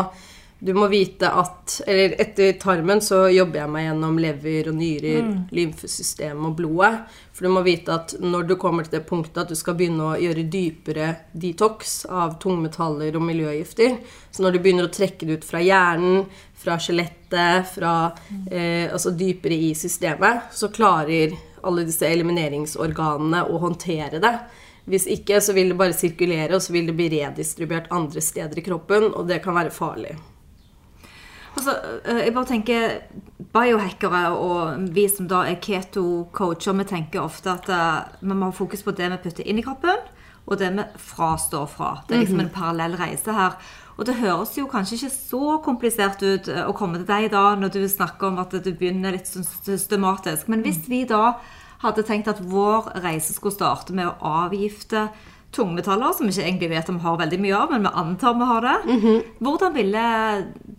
du 0.59 0.73
må 0.75 0.87
vite 0.91 1.29
at 1.31 1.81
Eller 1.87 2.15
etter 2.19 2.57
tarmen 2.59 2.99
så 3.01 3.21
jobber 3.31 3.61
jeg 3.61 3.71
meg 3.71 3.85
gjennom 3.85 4.17
lever 4.19 4.67
og 4.71 4.75
nyrer, 4.75 5.21
mm. 5.23 5.35
lymfesystemet 5.55 6.49
og 6.49 6.55
blodet. 6.57 6.91
For 7.31 7.47
du 7.47 7.53
må 7.55 7.63
vite 7.63 7.95
at 7.95 8.15
når 8.19 8.49
du 8.49 8.55
kommer 8.59 8.83
til 8.83 8.97
det 8.97 9.05
punktet 9.07 9.45
at 9.45 9.53
du 9.53 9.55
skal 9.55 9.77
begynne 9.79 10.09
å 10.09 10.17
gjøre 10.19 10.43
dypere 10.51 11.09
detox 11.31 12.01
av 12.11 12.35
tungmetaller 12.43 13.15
og 13.15 13.23
miljøgifter 13.23 13.95
Så 14.31 14.43
når 14.43 14.57
du 14.57 14.59
begynner 14.65 14.89
å 14.89 14.91
trekke 14.91 15.29
det 15.29 15.39
ut 15.39 15.47
fra 15.47 15.61
hjernen, 15.63 16.25
fra 16.59 16.75
skjelettet, 16.75 17.69
fra 17.71 17.93
eh, 18.51 18.91
altså 18.91 19.13
dypere 19.15 19.55
i 19.55 19.69
systemet, 19.79 20.49
så 20.51 20.67
klarer 20.75 21.37
alle 21.63 21.85
disse 21.87 22.07
elimineringsorganene 22.07 23.45
å 23.47 23.61
håndtere 23.63 24.19
det. 24.19 24.33
Hvis 24.89 25.07
ikke 25.11 25.39
så 25.43 25.55
vil 25.55 25.71
det 25.71 25.79
bare 25.79 25.95
sirkulere, 25.95 26.57
og 26.57 26.63
så 26.65 26.75
vil 26.75 26.89
det 26.89 26.97
bli 26.97 27.07
redistribuert 27.13 27.87
andre 27.95 28.23
steder 28.23 28.59
i 28.59 28.65
kroppen, 28.65 29.11
og 29.13 29.27
det 29.29 29.39
kan 29.45 29.55
være 29.55 29.71
farlig. 29.71 30.17
Altså, 31.57 31.75
eh, 32.05 32.21
jeg 32.25 32.33
bare 32.35 32.49
tenker 32.49 32.95
Biohackere 33.53 34.23
og 34.37 34.87
vi 34.93 35.07
som 35.09 35.27
da 35.29 35.43
er 35.49 35.59
keto-coacher, 35.63 36.77
vi 36.77 36.87
tenker 36.91 37.23
ofte 37.23 37.55
at 37.55 37.69
eh, 37.73 38.15
vi 38.21 38.33
må 38.33 38.51
ha 38.51 38.55
fokus 38.55 38.83
på 38.85 38.93
det 38.97 39.09
vi 39.15 39.21
putter 39.23 39.47
inn 39.47 39.61
i 39.61 39.65
kroppen, 39.65 40.03
og 40.45 40.59
det 40.61 40.69
vi 40.75 40.85
frastår 41.01 41.69
fra. 41.69 41.95
Det 42.07 42.15
er 42.15 42.25
liksom 42.25 42.43
en 42.45 42.53
parallell 42.53 42.97
reise 42.99 43.33
her. 43.33 43.57
Og 43.99 44.05
det 44.07 44.15
høres 44.21 44.53
jo 44.55 44.69
kanskje 44.71 44.95
ikke 44.95 45.11
så 45.11 45.57
komplisert 45.65 46.21
ut 46.23 46.47
eh, 46.47 46.61
å 46.63 46.75
komme 46.77 47.01
til 47.01 47.09
deg 47.09 47.31
da, 47.33 47.55
når 47.59 47.73
du 47.75 47.81
snakker 47.89 48.29
om 48.29 48.39
at 48.43 48.53
du 48.53 48.71
begynner 48.71 49.17
litt 49.17 49.27
systematisk. 49.27 50.47
Men 50.47 50.63
hvis 50.63 50.85
vi 50.87 51.03
da 51.09 51.39
hadde 51.83 52.03
tenkt 52.07 52.29
at 52.31 52.39
vår 52.43 52.93
reise 53.03 53.33
skulle 53.33 53.55
starte 53.55 53.95
med 53.95 54.07
å 54.07 54.33
avgifte 54.45 55.07
tungmetaller, 55.55 56.13
som 56.13 56.27
vi 56.27 56.35
ikke 56.35 56.45
egentlig 56.45 56.69
vet 56.75 56.89
om 56.91 56.99
vi 56.99 57.07
har 57.07 57.21
veldig 57.23 57.39
mye 57.41 57.57
av, 57.57 57.71
men 57.73 57.87
vi 57.87 57.93
antar 58.03 58.35
vi 58.37 58.49
har 58.51 58.67
det. 58.67 58.95
Hvordan 59.39 59.73
ville 59.73 60.03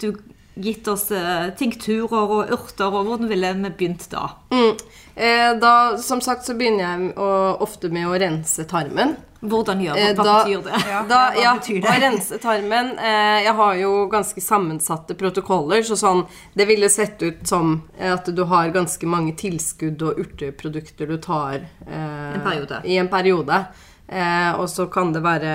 du 0.00 0.12
gitt 0.54 0.88
oss 0.88 1.10
eh, 1.14 1.50
tinkturer 1.56 2.12
og 2.34 2.50
urter, 2.52 2.90
og 2.92 3.06
hvordan 3.06 3.28
ville 3.30 3.52
vi 3.62 3.70
begynt 3.70 4.08
da? 4.12 4.26
Mm. 4.52 4.76
Eh, 5.14 5.50
da, 5.60 5.96
som 6.00 6.20
sagt, 6.20 6.44
så 6.46 6.54
begynner 6.58 6.84
jeg 6.84 7.12
å, 7.20 7.28
ofte 7.64 7.88
med 7.92 8.08
å 8.08 8.16
rense 8.20 8.64
tarmen. 8.70 9.16
Hvordan 9.40 9.80
gjør 9.80 9.96
Eh, 9.96 10.08
det? 10.10 10.16
Hva 10.18 10.24
da- 10.24 10.44
betyr 10.44 10.62
det? 10.66 10.80
Ja. 10.90 10.98
Da, 11.08 11.20
hva 11.32 11.40
ja, 11.42 11.52
betyr 11.56 11.78
det? 11.80 11.88
å 11.88 12.00
rense 12.02 12.38
tarmen 12.42 12.90
eh, 12.98 13.38
Jeg 13.46 13.54
har 13.56 13.74
jo 13.80 13.92
ganske 14.12 14.40
sammensatte 14.44 15.14
protokoller, 15.16 15.80
så 15.82 15.96
sånn 15.96 16.26
Det 16.52 16.66
ville 16.68 16.90
sett 16.92 17.22
ut 17.24 17.40
som 17.48 17.70
eh, 17.96 18.12
at 18.12 18.28
du 18.36 18.42
har 18.50 18.68
ganske 18.74 19.08
mange 19.08 19.32
tilskudd 19.40 20.02
og 20.04 20.20
urteprodukter 20.20 21.08
du 21.08 21.16
tar 21.24 21.62
eh, 21.88 22.34
En 22.34 22.44
periode. 22.44 22.82
i 22.84 22.98
en 23.00 23.08
periode. 23.08 23.62
Eh, 24.12 24.52
og 24.60 24.68
så 24.68 24.84
kan 24.92 25.12
det 25.16 25.22
være 25.24 25.54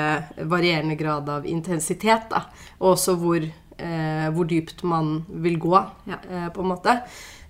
varierende 0.50 0.96
grad 0.98 1.30
av 1.30 1.46
intensitet, 1.46 2.26
da. 2.34 2.42
Og 2.80 2.96
også 2.96 3.14
hvor, 3.22 3.46
eh, 3.78 4.28
hvor 4.36 4.48
dypt 4.50 4.84
man 4.84 5.26
vil 5.30 5.58
gå, 5.60 5.76
Ja. 6.06 6.20
eh, 6.30 6.50
på 6.50 6.62
en 6.62 6.68
måte. 6.72 7.02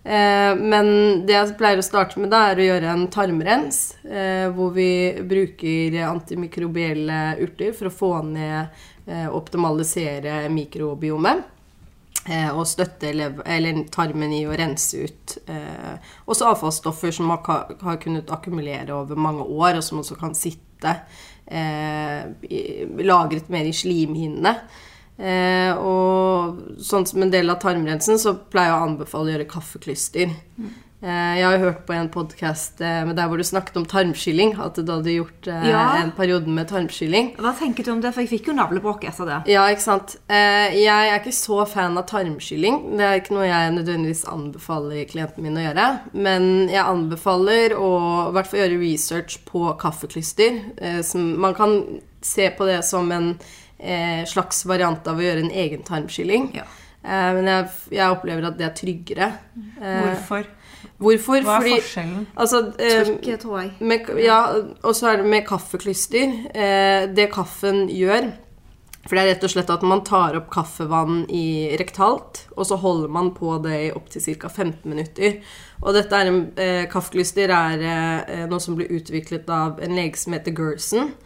Eh, 0.06 0.56
men 0.56 1.26
det 1.26 1.34
jeg 1.34 1.58
pleier 1.58 1.80
å 1.82 1.86
starte 1.86 2.20
med, 2.20 2.30
da, 2.30 2.52
er 2.52 2.62
å 2.62 2.68
gjøre 2.70 2.92
en 2.94 3.08
tarmrens. 3.08 3.96
Eh, 4.06 4.50
hvor 4.54 4.72
vi 4.74 5.14
bruker 5.22 5.98
antimikrobielle 6.06 7.38
urter 7.42 7.74
for 7.74 7.90
å 7.90 7.96
få 7.96 8.12
ned 8.24 8.68
eh, 9.08 9.28
Optimalisere 9.30 10.48
mikrobiomet. 10.50 11.52
Og 12.56 12.66
støtte 12.66 13.12
eller 13.46 13.84
tarmen 13.94 14.32
i 14.34 14.48
å 14.50 14.56
rense 14.58 14.98
ut 14.98 15.36
eh, 15.46 15.92
også 16.26 16.48
avfallsstoffer 16.56 17.12
som 17.14 17.30
har, 17.30 17.76
har 17.84 18.00
kunnet 18.02 18.32
akkumulere 18.34 18.96
over 18.98 19.16
mange 19.16 19.46
år, 19.46 19.78
og 19.78 19.84
som 19.86 20.00
også 20.02 20.18
kan 20.18 20.34
sitte 20.34 20.96
eh, 21.46 22.26
lagret 23.06 23.50
mer 23.54 23.70
i 23.70 23.76
slimhinnene. 23.78 24.56
Eh, 25.18 25.72
og 25.80 26.80
sånn 26.84 27.06
som 27.08 27.22
en 27.24 27.32
del 27.32 27.50
av 27.54 27.62
tarmrensen, 27.64 28.20
så 28.20 28.36
pleier 28.52 28.74
jeg 28.74 28.80
å 28.82 28.88
anbefale 28.90 29.30
å 29.30 29.36
gjøre 29.38 29.48
kaffeklyster. 29.54 30.34
Eh, 31.06 31.34
jeg 31.38 31.44
har 31.46 31.60
hørt 31.62 31.82
på 31.86 31.94
en 31.94 32.08
podkast 32.10 32.80
eh, 32.82 33.06
der 33.14 33.28
hvor 33.30 33.38
du 33.38 33.44
snakket 33.46 33.76
om 33.78 33.86
tarmskylling. 33.86 34.56
At 34.64 34.80
du 34.80 34.90
hadde 34.90 35.14
gjort 35.14 35.48
eh, 35.52 35.68
Ja. 35.70 35.84
en 36.02 36.12
periode 36.18 36.48
med 36.50 36.68
tarmskylling. 36.72 37.34
Hva 37.38 37.52
tenker 37.60 37.86
du 37.86 37.92
om 37.94 38.02
det? 38.02 38.12
For 38.16 38.24
jeg 38.26 38.32
fikk 38.32 38.48
jo 38.50 38.56
navlebråk 38.58 39.04
etter 39.08 39.28
det. 39.30 39.38
Ja, 39.54 39.68
ikke 39.70 39.86
sant. 39.86 40.16
Eh, 40.28 40.74
jeg 40.80 40.88
er 41.12 41.20
ikke 41.20 41.36
så 41.36 41.60
fan 41.70 42.00
av 42.00 42.08
tarmskylling. 42.10 42.80
Det 42.98 43.06
er 43.06 43.20
ikke 43.22 43.36
noe 43.38 43.46
jeg 43.48 43.76
nødvendigvis 43.76 44.24
anbefaler 44.32 45.04
klientene 45.12 45.46
mine 45.46 45.62
å 45.62 45.68
gjøre. 45.68 45.88
Men 46.26 46.50
jeg 46.74 46.84
anbefaler 46.84 47.76
å 47.78 47.92
i 48.30 48.34
hvert 48.40 48.50
fall 48.50 48.64
gjøre 48.66 48.82
research 48.82 49.38
på 49.46 49.68
kaffeklyster. 49.84 50.58
Eh, 50.80 51.00
som, 51.06 51.36
man 51.40 51.54
kan 51.60 51.78
se 52.26 52.50
på 52.58 52.66
det 52.66 52.82
som 52.88 53.12
en 53.14 53.36
slags 54.26 54.66
variant 54.66 55.08
av 55.08 55.18
å 55.20 55.24
gjøre 55.26 55.44
en 55.46 55.52
egen 55.52 55.84
tarmskylling. 55.84 56.52
Ja. 56.56 56.64
Eh, 57.06 57.32
men 57.38 57.46
jeg, 57.52 57.68
jeg 57.92 58.10
opplever 58.16 58.48
at 58.48 58.58
det 58.58 58.66
er 58.70 58.76
tryggere. 58.78 59.32
Eh, 59.82 60.00
Hvorfor? 60.06 60.48
Hvorfor? 61.02 61.42
Hva 61.44 61.58
er 61.58 61.62
Fordi 61.66 61.76
forskjellen? 61.82 62.26
Altså, 62.40 62.62
eh, 62.80 63.04
Trykket, 63.04 63.44
hår. 63.44 63.70
med, 63.80 64.10
ja, 64.24 64.40
og 64.82 64.96
så 64.96 65.12
er 65.12 65.18
det 65.22 65.26
med 65.28 65.46
kaffeklyster. 65.48 66.34
Eh, 66.56 67.08
det 67.14 67.30
kaffen 67.34 67.88
gjør 67.90 68.32
For 69.06 69.14
det 69.14 69.22
er 69.22 69.28
rett 69.36 69.44
og 69.46 69.52
slett 69.54 69.70
at 69.70 69.84
man 69.86 70.00
tar 70.02 70.34
opp 70.40 70.48
kaffevann 70.50 71.28
i 71.30 71.76
rektalt, 71.78 72.48
og 72.58 72.66
så 72.66 72.74
holder 72.82 73.12
man 73.14 73.28
på 73.38 73.60
det 73.62 73.76
i 73.84 73.92
opptil 73.94 74.24
ca. 74.42 74.50
15 74.50 74.90
minutter. 74.90 75.36
Og 75.84 75.94
dette 75.94 76.10
er 76.18 76.26
en, 76.32 76.40
eh, 76.58 76.88
kaffeklyster 76.90 77.54
er 77.54 77.84
eh, 77.86 78.46
noe 78.50 78.58
som 78.60 78.74
ble 78.80 78.88
utviklet 78.90 79.46
av 79.54 79.78
en 79.86 79.94
lege 79.94 80.18
som 80.18 80.34
heter 80.34 80.56
Gerson, 80.58 81.12
eh, 81.12 81.25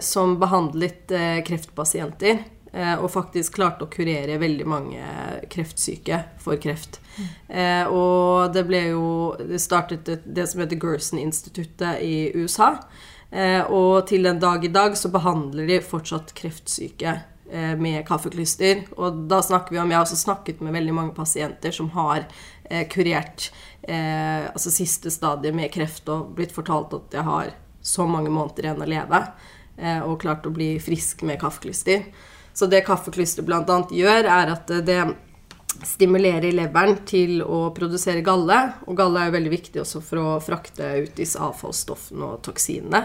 som 0.00 0.38
behandlet 0.40 1.12
eh, 1.12 1.40
kreftpasienter. 1.44 2.38
Eh, 2.72 2.94
og 3.00 3.10
faktisk 3.12 3.56
klarte 3.56 3.86
å 3.86 3.90
kurere 3.90 4.36
veldig 4.40 4.66
mange 4.68 5.04
kreftsyke 5.50 6.20
for 6.42 6.60
kreft. 6.60 7.00
Eh, 7.48 7.88
og 7.88 8.52
det 8.54 8.62
ble 8.68 8.82
jo 8.92 9.06
Det 9.38 9.58
startet 9.58 10.08
et, 10.08 10.26
det 10.26 10.44
som 10.50 10.60
heter 10.62 10.78
Gerson-instituttet 10.78 12.02
i 12.04 12.30
USA. 12.36 12.76
Eh, 13.30 13.62
og 13.64 14.06
til 14.08 14.28
den 14.28 14.38
dag 14.40 14.64
i 14.64 14.72
dag 14.72 14.96
så 14.96 15.10
behandler 15.12 15.66
de 15.68 15.80
fortsatt 15.84 16.34
kreftsyke 16.36 17.16
eh, 17.50 17.74
med 17.80 18.04
kaffeklyster. 18.08 18.84
Og 18.96 19.24
da 19.30 19.40
snakker 19.42 19.74
vi 19.74 19.80
om 19.80 19.90
Jeg 19.90 19.98
har 19.98 20.06
også 20.06 20.20
snakket 20.20 20.60
med 20.60 20.76
veldig 20.76 20.94
mange 20.94 21.16
pasienter 21.16 21.72
som 21.74 21.90
har 21.96 22.26
eh, 22.64 22.86
kurert 22.88 23.50
eh, 23.82 24.44
altså 24.52 24.72
siste 24.72 25.10
stadiet 25.10 25.56
med 25.56 25.72
kreft 25.72 26.08
og 26.12 26.34
blitt 26.36 26.52
fortalt 26.52 26.94
at 27.00 27.18
jeg 27.18 27.26
har 27.28 27.56
så 27.88 28.06
mange 28.10 28.32
måneder 28.32 28.68
igjen 28.68 28.84
å 28.84 28.90
leve. 28.90 29.22
Eh, 29.78 30.02
og 30.02 30.20
klart 30.22 30.46
å 30.46 30.54
bli 30.54 30.74
frisk 30.82 31.24
med 31.28 31.40
kaffeklyster. 31.40 32.04
Så 32.52 32.66
det 32.66 32.84
kaffeklyster 32.86 33.46
bl.a. 33.46 33.80
gjør, 33.94 34.26
er 34.26 34.54
at 34.56 34.70
det 34.86 35.02
stimulerer 35.86 36.54
leveren 36.56 36.96
til 37.06 37.42
å 37.44 37.68
produsere 37.76 38.24
galle. 38.26 38.58
Og 38.88 38.98
galle 38.98 39.22
er 39.22 39.30
jo 39.30 39.36
veldig 39.36 39.52
viktig 39.52 39.82
også 39.84 40.02
for 40.04 40.22
å 40.22 40.38
frakte 40.42 40.94
ut 41.04 41.14
disse 41.18 41.40
avfallsstoffene 41.42 42.32
og 42.32 42.40
toksinene. 42.46 43.04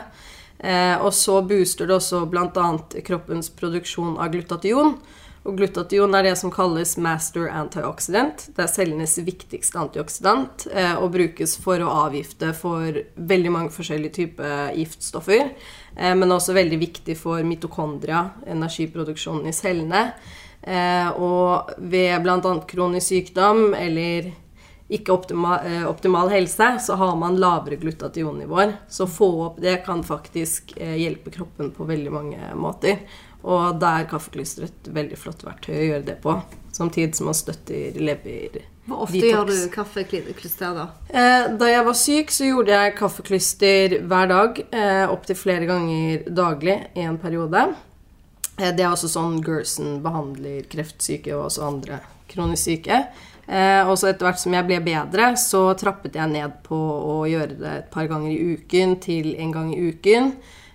Eh, 0.63 0.95
og 1.03 1.11
så 1.13 1.41
booster 1.45 1.89
det 1.89 1.97
også 1.97 2.23
bl.a. 2.31 2.69
kroppens 3.05 3.51
produksjon 3.53 4.15
av 4.17 4.31
glutation. 4.33 4.95
Og 5.43 5.57
glutation 5.59 6.13
er 6.15 6.23
det 6.23 6.37
som 6.39 6.51
kalles 6.53 6.93
master 7.03 7.49
antioxidant. 7.51 8.45
Det 8.55 8.63
er 8.63 8.71
cellenes 8.71 9.17
viktigste 9.27 9.81
antioksidant 9.81 10.67
eh, 10.71 10.93
og 10.95 11.11
brukes 11.17 11.57
for 11.59 11.83
å 11.83 11.89
avgifte 12.05 12.53
for 12.55 13.01
veldig 13.15 13.51
mange 13.51 13.73
forskjellige 13.75 14.15
typer 14.21 14.71
giftstoffer. 14.77 15.51
Eh, 15.97 16.13
men 16.15 16.31
også 16.31 16.55
veldig 16.55 16.79
viktig 16.79 17.17
for 17.19 17.43
mitokondria, 17.43 18.29
energiproduksjonen 18.47 19.51
i 19.51 19.57
cellene. 19.57 20.05
Eh, 20.61 21.11
og 21.11 21.75
ved 21.91 22.23
bl.a. 22.23 22.55
kronisk 22.69 23.11
sykdom 23.11 23.73
eller 23.75 24.31
ikke 24.93 25.11
optima, 25.11 25.57
eh, 25.67 25.83
optimal 25.89 26.31
helse, 26.31 26.69
så 26.87 26.95
har 26.99 27.19
man 27.19 27.35
lavere 27.41 27.81
glutationnivåer. 27.83 28.77
Så 28.87 29.09
få 29.11 29.29
opp 29.49 29.59
det 29.59 29.81
kan 29.83 30.07
faktisk 30.07 30.77
hjelpe 30.79 31.35
kroppen 31.35 31.75
på 31.75 31.87
veldig 31.91 32.15
mange 32.15 32.55
måter. 32.55 33.03
Og 33.43 33.79
da 33.79 33.97
er 33.99 34.05
kaffeklyster 34.07 34.69
et 34.69 34.87
veldig 34.95 35.17
flott 35.19 35.41
verktøy 35.43 35.73
å 35.75 35.87
gjøre 35.89 36.05
det 36.07 36.19
på. 36.23 36.37
Samtidig 36.73 37.17
som 37.17 37.27
man 37.29 37.35
støtter 37.37 37.97
lever 37.99 38.61
Hvor 38.87 39.03
ofte 39.05 39.19
detox. 39.19 39.33
gjør 39.33 39.49
du 39.51 39.73
kaffeklyster, 39.73 40.77
da? 40.77 40.85
Eh, 41.09 41.49
da 41.59 41.67
jeg 41.69 41.85
var 41.85 41.97
syk, 41.99 42.31
så 42.31 42.47
gjorde 42.47 42.77
jeg 42.79 42.95
kaffeklyster 42.97 43.97
hver 44.07 44.31
dag. 44.31 44.63
Eh, 44.71 45.03
Opptil 45.11 45.35
flere 45.37 45.67
ganger 45.69 46.23
daglig 46.33 46.77
i 46.95 47.03
en 47.05 47.19
periode. 47.21 47.67
Eh, 48.57 48.71
det 48.71 48.79
er 48.85 48.89
også 48.93 49.11
sånn 49.11 49.37
Gerson 49.43 49.99
behandler 50.03 50.63
kreftsyke 50.71 51.35
og 51.35 51.49
også 51.49 51.67
andre 51.67 51.99
kronisk 52.31 52.63
syke. 52.71 53.03
Eh, 53.43 53.83
og 53.83 53.97
så 53.99 54.07
etter 54.07 54.23
hvert 54.29 54.39
som 54.39 54.53
jeg 54.55 54.65
ble 54.69 54.79
bedre, 54.85 55.33
så 55.37 55.65
trappet 55.77 56.15
jeg 56.15 56.31
ned 56.31 56.61
på 56.63 56.77
å 56.79 57.17
gjøre 57.27 57.57
det 57.59 57.71
et 57.81 57.89
par 57.91 58.07
ganger 58.07 58.31
i 58.31 58.55
uken 58.55 58.95
til 59.03 59.33
en 59.35 59.51
gang 59.51 59.73
i 59.75 59.81
uken. 59.91 60.31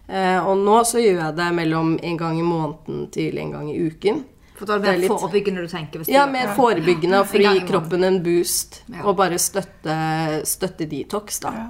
Eh, 0.09 0.41
og 0.41 0.57
nå 0.65 0.79
så 0.89 1.03
gjør 1.03 1.19
jeg 1.21 1.37
det 1.37 1.49
mellom 1.55 1.99
en 2.03 2.17
gang 2.17 2.39
i 2.41 2.45
måneden 2.47 3.11
til 3.13 3.37
en 3.39 3.51
gang 3.53 3.71
i 3.71 3.77
uken. 3.91 4.23
For 4.59 4.67
da 4.67 4.75
er 4.75 4.79
det 4.79 4.85
Det 4.85 4.89
er 4.89 4.97
mer 4.97 5.03
litt- 5.05 5.21
forebyggende 5.21 5.61
du 5.63 5.69
tenker? 5.69 5.99
Hvis 6.01 6.09
Ja, 6.09 6.27
mer 6.27 6.55
forebyggende 6.57 7.25
for 7.27 7.39
å 7.39 7.53
gi 7.55 7.61
kroppen 7.69 8.05
en 8.05 8.23
boost. 8.23 8.83
Ja. 8.89 9.05
Og 9.05 9.17
bare 9.17 9.39
støtte, 9.39 9.99
støtte 10.45 10.89
detox, 10.89 11.39
da. 11.41 11.53
Ja. 11.53 11.67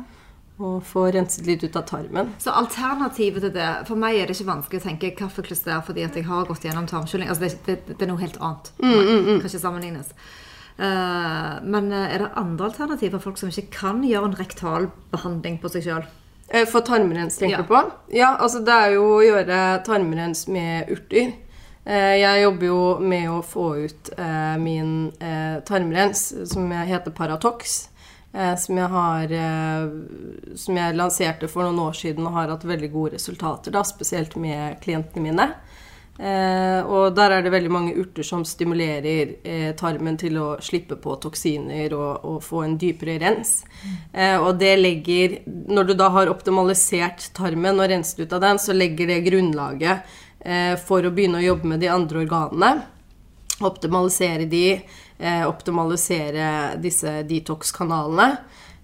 Og 0.61 0.83
få 0.83 1.13
renset 1.13 1.47
litt 1.47 1.63
ut 1.63 1.77
av 1.77 1.85
tarmen. 1.87 2.33
Så 2.39 2.51
alternativet 2.51 3.41
til 3.41 3.51
det 3.55 3.87
For 3.87 3.95
meg 3.95 4.17
er 4.17 4.27
det 4.27 4.35
ikke 4.37 4.49
vanskelig 4.49 4.81
å 4.81 4.87
tenke 4.89 5.17
kaffeklister 5.17 5.85
fordi 5.87 6.05
at 6.05 6.15
jeg 6.15 6.25
har 6.25 6.47
gått 6.47 6.63
gjennom 6.65 6.87
tarmskylling. 6.89 7.29
Altså 7.29 7.41
det, 7.47 7.59
det, 7.67 7.99
det 7.99 8.03
er 8.03 8.11
noe 8.11 8.19
helt 8.19 8.39
annet. 8.41 8.73
Mm, 8.83 9.41
Kan 9.41 9.51
ikke 9.51 9.61
sammenlignes. 9.63 10.11
Uh, 10.79 11.59
men 11.67 11.93
eh, 11.93 12.15
er 12.15 12.19
det 12.23 12.31
andre 12.39 12.67
alternativer 12.71 13.19
for 13.19 13.31
folk 13.33 13.39
som 13.39 13.51
ikke 13.51 13.71
kan 13.71 14.03
gjøre 14.07 14.29
en 14.31 14.37
rektal 14.39 14.91
behandling 15.11 15.59
på 15.61 15.71
seg 15.75 15.83
sjøl? 15.83 16.05
Eh, 16.51 16.65
For 16.67 16.81
tarmrens, 16.81 17.37
tenker 17.39 17.57
Ja. 17.59 17.63
du 17.63 17.69
på? 17.69 17.83
Ja, 18.09 18.37
altså 18.41 18.61
det 18.65 18.73
er 18.73 18.95
jo 18.95 19.03
å 19.19 19.23
gjøre 19.23 19.85
tarmrens 19.85 20.47
med 20.49 20.89
urter. 20.91 21.33
Eh, 21.87 22.17
jeg 22.21 22.43
jobber 22.43 22.67
jo 22.67 22.99
med 23.01 23.29
å 23.29 23.43
få 23.45 23.85
ut 23.85 24.11
eh, 24.19 24.57
min 24.59 25.13
tarmrens, 25.65 26.33
som 26.53 26.71
heter 26.71 27.11
Paratox. 27.11 27.89
Som 28.59 28.77
jeg 28.77 28.89
har 28.93 29.27
Som 30.55 30.77
jeg 30.77 30.95
lanserte 30.95 31.49
for 31.49 31.63
noen 31.65 31.79
år 31.81 31.95
siden 31.97 32.27
og 32.27 32.33
har 32.35 32.49
hatt 32.53 32.63
veldig 32.63 32.91
gode 32.93 33.15
resultater, 33.15 33.73
da, 33.73 33.81
spesielt 33.83 34.37
med 34.37 34.77
klientene 34.83 35.23
mine. 35.23 35.47
Eh, 36.19 36.81
og 36.83 37.15
der 37.15 37.31
er 37.31 37.45
det 37.47 37.53
veldig 37.55 37.71
mange 37.71 37.93
urter 37.95 38.27
som 38.27 38.43
stimulerer 38.47 39.37
eh, 39.47 39.69
tarmen 39.79 40.17
til 40.19 40.35
å 40.43 40.47
slippe 40.59 40.97
på 40.99 41.15
toksiner 41.23 41.95
og, 41.95 42.25
og 42.27 42.39
få 42.43 42.65
en 42.67 42.75
dypere 42.81 43.21
rens. 43.23 43.61
Eh, 44.13 44.35
og 44.35 44.59
det 44.59 44.73
legger 44.81 45.37
Når 45.47 45.91
du 45.91 45.95
da 45.95 46.09
har 46.17 46.31
optimalisert 46.33 47.31
tarmen 47.39 47.79
og 47.79 47.91
renset 47.93 48.25
ut 48.25 48.35
av 48.35 48.43
den, 48.43 48.59
så 48.59 48.75
legger 48.75 49.13
det 49.13 49.21
grunnlaget 49.29 50.17
eh, 50.41 50.75
for 50.83 51.07
å 51.07 51.13
begynne 51.15 51.39
å 51.39 51.49
jobbe 51.53 51.71
med 51.71 51.87
de 51.87 51.93
andre 51.93 52.25
organene. 52.25 52.73
Optimalisere 53.63 54.49
de, 54.51 54.65
eh, 55.19 55.45
optimalisere 55.47 56.81
disse 56.83 57.21
detox-kanalene. 57.31 58.33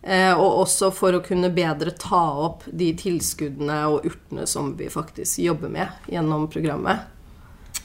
Eh, 0.06 0.30
og 0.36 0.60
også 0.66 0.90
for 0.92 1.16
å 1.16 1.22
kunne 1.24 1.48
bedre 1.54 1.94
ta 1.98 2.22
opp 2.44 2.66
de 2.68 2.90
tilskuddene 3.00 3.78
og 3.88 4.06
urtene 4.06 4.46
som 4.46 4.74
vi 4.78 4.90
faktisk 4.92 5.40
jobber 5.40 5.72
med 5.72 6.12
gjennom 6.12 6.46
programmet. 6.52 7.13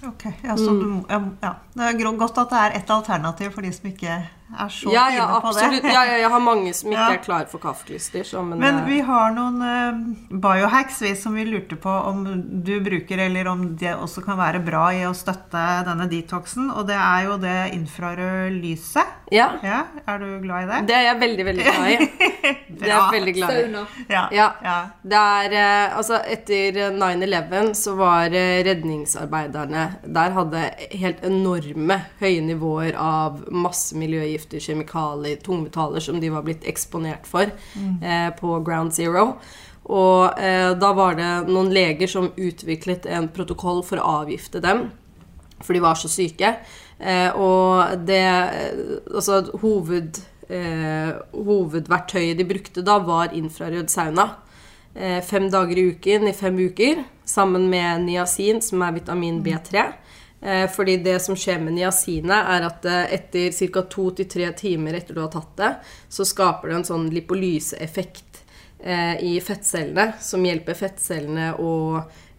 Ok, 0.08 0.26
ja, 0.44 0.56
så 0.58 0.72
du, 0.80 1.06
ja, 1.10 1.20
ja. 1.42 1.54
Det 1.74 1.88
er 1.88 1.98
godt 2.20 2.38
at 2.40 2.52
det 2.54 2.60
er 2.60 2.78
ett 2.80 2.92
alternativ 2.94 3.52
for 3.52 3.66
de 3.66 3.72
som 3.76 3.90
ikke 3.92 4.20
er 4.58 4.70
så 4.74 4.92
Ja, 4.94 5.10
ja, 5.14 5.24
inne 5.28 5.42
på 5.42 5.48
absolutt. 5.52 5.84
det. 5.84 5.92
Ja, 5.94 6.04
ja, 6.06 6.18
jeg 6.24 6.30
har 6.34 6.40
mange 6.42 6.74
som 6.74 6.90
ikke 6.92 7.00
Ja. 7.00 7.14
er 7.14 7.24
klare 7.24 7.48
for 7.48 7.60
kaffeklyster. 7.60 8.26
Men, 8.44 8.60
Men 8.60 8.80
eh, 8.80 8.86
vi 8.86 9.00
har 9.02 9.32
noen 9.36 9.62
uh, 9.62 10.38
biohacks 10.42 11.02
vi 11.02 11.14
som 11.16 11.34
vi 11.36 11.46
lurte 11.46 11.76
på 11.76 11.90
om 11.90 12.24
du 12.64 12.80
bruker, 12.80 13.18
eller 13.20 13.48
om 13.48 13.76
det 13.76 13.94
også 13.96 14.24
kan 14.26 14.38
være 14.38 14.60
bra 14.66 14.90
i 14.94 15.04
å 15.06 15.14
støtte 15.14 15.84
denne 15.86 16.08
detoxen. 16.10 16.72
Og 16.72 16.88
det 16.88 16.96
er 16.98 17.26
jo 17.28 17.38
det 17.38 17.74
infrarøde 17.74 18.50
lyset. 18.62 19.06
ja, 19.32 19.52
Ja, 19.64 19.84
er 20.08 20.18
du 20.20 20.40
glad 20.42 20.64
i 20.64 20.68
det? 20.72 20.88
det 20.88 20.96
er 20.96 21.04
jeg 21.14 21.20
veldig, 21.20 21.46
veldig 21.46 21.64
glad 21.64 21.90
i. 21.90 22.10
Det 22.80 22.88
er 22.88 22.96
jeg 22.96 23.12
veldig 23.12 23.34
glad 23.36 23.50
i. 23.52 23.62
Sauna. 23.64 23.82
Ja. 24.10 24.22
Ja. 24.32 24.46
ja. 24.64 24.76
Det 25.04 25.18
er, 25.20 25.56
uh, 25.92 25.98
altså 25.98 26.20
Etter 26.32 26.78
9-11 26.96 27.74
så 27.76 27.96
var 28.00 28.30
uh, 28.32 28.64
redningsarbeiderne 28.64 29.84
Der 30.06 30.32
hadde 30.38 30.62
helt 31.02 31.24
enorme 31.28 31.98
høye 32.22 32.42
nivåer 32.46 32.96
av 33.00 33.44
masse 33.52 33.98
miljøgifter, 34.40 34.60
kjemikalier, 34.60 35.40
tungmetaller 35.44 36.00
som 36.00 36.20
de 36.20 36.30
var 36.30 36.44
blitt 36.44 36.66
eksponert 36.68 37.28
for 37.28 37.50
eh, 38.02 38.30
på 38.40 38.64
Ground 38.64 38.94
Zero. 38.94 39.40
Og 39.90 40.40
eh, 40.40 40.78
da 40.78 40.94
var 40.94 41.16
det 41.16 41.50
noen 41.50 41.72
leger 41.72 42.08
som 42.08 42.32
utviklet 42.38 43.06
en 43.06 43.30
protokoll 43.30 43.84
for 43.84 44.00
å 44.00 44.24
avgifte 44.24 44.60
dem. 44.62 44.92
For 45.62 45.74
de 45.74 45.82
var 45.82 45.96
så 45.96 46.08
syke. 46.08 46.60
Eh, 47.00 47.32
og 47.36 48.06
det 48.06 48.24
eh, 48.24 49.00
Altså 49.10 49.42
hoved, 49.62 50.20
eh, 50.50 51.16
hovedverktøyet 51.34 52.38
de 52.38 52.46
brukte 52.46 52.84
da, 52.84 53.00
var 53.00 53.34
infrarød 53.34 53.90
sauna. 53.90 54.36
Eh, 54.96 55.22
fem 55.24 55.50
dager 55.50 55.78
i 55.78 55.90
uken 55.94 56.28
i 56.28 56.34
fem 56.34 56.58
uker, 56.60 57.04
sammen 57.26 57.70
med 57.70 58.06
niacin, 58.06 58.62
som 58.62 58.82
er 58.82 58.96
vitamin 59.00 59.42
B3. 59.44 59.94
Eh, 60.42 60.70
fordi 60.72 60.98
det 60.98 61.20
som 61.20 61.36
skjer 61.36 61.60
med 61.60 61.76
niacinet, 61.76 62.48
er 62.48 62.68
at 62.70 62.86
eh, 62.88 63.14
etter 63.18 63.52
ca. 63.52 63.84
to 63.92 64.10
til 64.16 64.30
tre 64.32 64.52
timer 64.56 64.96
etter 64.96 65.18
du 65.18 65.24
har 65.26 65.32
tatt 65.34 65.52
det, 65.60 65.74
så 66.10 66.26
skaper 66.28 66.70
det 66.70 66.78
en 66.78 66.88
sånn 66.88 67.10
lipolyseeffekt 67.12 68.44
eh, 68.80 69.20
i 69.26 69.36
fettcellene, 69.44 70.14
som 70.24 70.46
hjelper 70.46 70.80
fettcellene 70.80 71.54
å 71.60 71.76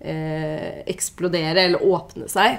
eksplodere 0.00 1.60
eller 1.60 1.82
åpne 1.84 2.24
seg. 2.32 2.54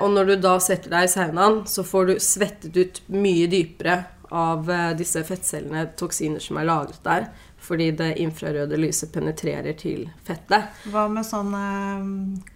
Og 0.00 0.06
når 0.14 0.30
du 0.30 0.32
da 0.40 0.54
setter 0.64 0.88
deg 0.88 1.04
i 1.04 1.10
saunaen, 1.12 1.58
så 1.68 1.82
får 1.84 2.06
du 2.08 2.12
svettet 2.24 2.78
ut 2.78 3.00
mye 3.12 3.50
dypere 3.52 3.98
av 4.32 4.64
disse 4.96 5.20
fettcellene, 5.28 5.90
toksiner 6.00 6.40
som 6.40 6.56
er 6.56 6.70
lagret 6.70 7.02
der, 7.04 7.26
fordi 7.60 7.90
det 7.98 8.14
infrarøde 8.24 8.80
lyset 8.80 9.12
penetrerer 9.12 9.76
til 9.76 10.06
fettet. 10.24 10.72
Hva 10.88 11.04
med 11.12 11.28
sånn 11.28 11.52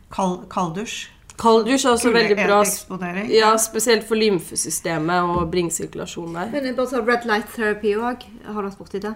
kald, 0.08 0.48
kalddusj? 0.48 1.02
Kalddusj 1.40 1.84
er 1.84 1.92
også 1.96 2.12
veldig 2.14 2.36
bra, 2.38 2.60
ja, 3.32 3.50
spesielt 3.58 4.06
for 4.06 4.18
lymfesystemet 4.20 5.34
og 5.34 5.48
bringsirkulasjon 5.50 6.36
der. 6.36 6.52
Men 6.52 6.76
bare 6.78 7.02
Red 7.02 7.26
light 7.26 7.50
therapy 7.56 7.96
òg. 7.98 8.22
Har 8.46 8.62
du 8.62 8.68
vært 8.68 8.78
borti 8.78 9.02
det? 9.02 9.14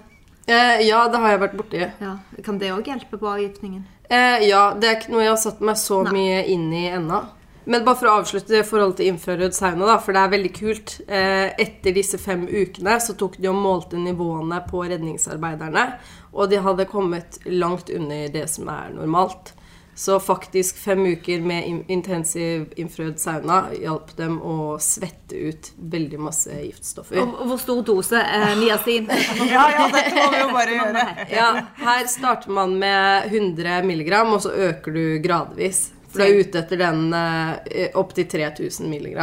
Eh, 0.48 0.87
ja, 0.88 1.04
det 1.12 1.20
har 1.20 1.35
jeg 1.35 1.40
vært 1.44 1.57
borti. 1.59 1.81
Ja. 1.85 2.14
Kan 2.44 2.59
det 2.59 2.72
òg 2.74 2.87
hjelpe 2.88 3.20
på 3.20 3.28
avgiftningen? 3.28 3.85
Eh, 4.09 4.48
ja, 4.48 4.70
det 4.74 4.88
er 4.88 4.96
ikke 4.96 5.12
noe 5.12 5.26
jeg 5.26 5.35
har 5.35 5.42
satt 5.42 5.61
meg 5.61 5.76
så 5.76 6.00
Nei. 6.07 6.14
mye 6.16 6.38
inn 6.54 6.70
i 6.72 6.87
ennå. 6.88 7.20
Men 7.68 7.83
bare 7.85 7.98
for 8.00 8.09
å 8.09 8.14
avslutte 8.22 8.48
det 8.54 8.62
i 8.62 8.66
forhold 8.66 8.94
til 8.96 9.11
infrarød 9.12 9.52
sauna, 9.52 9.90
da, 9.90 9.98
for 10.00 10.16
det 10.16 10.22
er 10.22 10.31
veldig 10.33 10.52
kult. 10.57 10.94
Eh, 11.04 11.50
etter 11.61 11.92
disse 11.92 12.16
fem 12.18 12.46
ukene 12.48 12.94
så 13.04 13.12
tok 13.20 13.37
de 13.37 13.50
og 13.50 13.59
målte 13.61 14.00
nivåene 14.00 14.62
på 14.70 14.87
redningsarbeiderne, 14.88 15.85
og 16.33 16.48
de 16.48 16.62
hadde 16.64 16.88
kommet 16.88 17.37
langt 17.44 17.92
under 17.92 18.33
det 18.33 18.46
som 18.48 18.72
er 18.72 18.94
normalt. 18.96 19.52
Så 19.99 20.21
faktisk 20.23 20.77
fem 20.79 21.01
uker 21.11 21.41
med 21.43 21.67
intensiv 21.91 22.69
infrarød 22.79 23.17
sauna 23.19 23.57
hjalp 23.75 24.13
dem 24.17 24.37
å 24.47 24.77
svette 24.79 25.35
ut 25.51 25.71
veldig 25.91 26.21
masse 26.23 26.55
giftstoffer. 26.55 27.19
Og 27.19 27.41
hvor 27.51 27.59
stor 27.59 27.81
dose 27.89 28.21
eh, 28.23 28.53
niacin? 28.61 29.09
Ja, 29.51 29.65
ja, 29.75 29.89
dette 29.91 30.13
må 30.15 30.29
vi 30.31 30.43
jo 30.45 30.53
bare 30.55 30.77
gjøre. 30.77 31.03
Ja, 31.35 31.49
her 31.83 32.07
starter 32.13 32.53
man 32.55 32.77
med 32.79 33.27
100 33.33 33.81
mg, 33.89 34.13
og 34.37 34.39
så 34.45 34.53
øker 34.69 34.95
du 34.95 35.03
gradvis. 35.25 35.89
For 36.09 36.23
du 36.23 36.29
er 36.29 36.45
ute 36.47 36.61
etter 36.63 36.79
den 36.81 37.09
eh, 37.19 37.89
opp 37.99 38.15
til 38.17 38.29
3000 38.31 38.87
mg. 38.95 39.19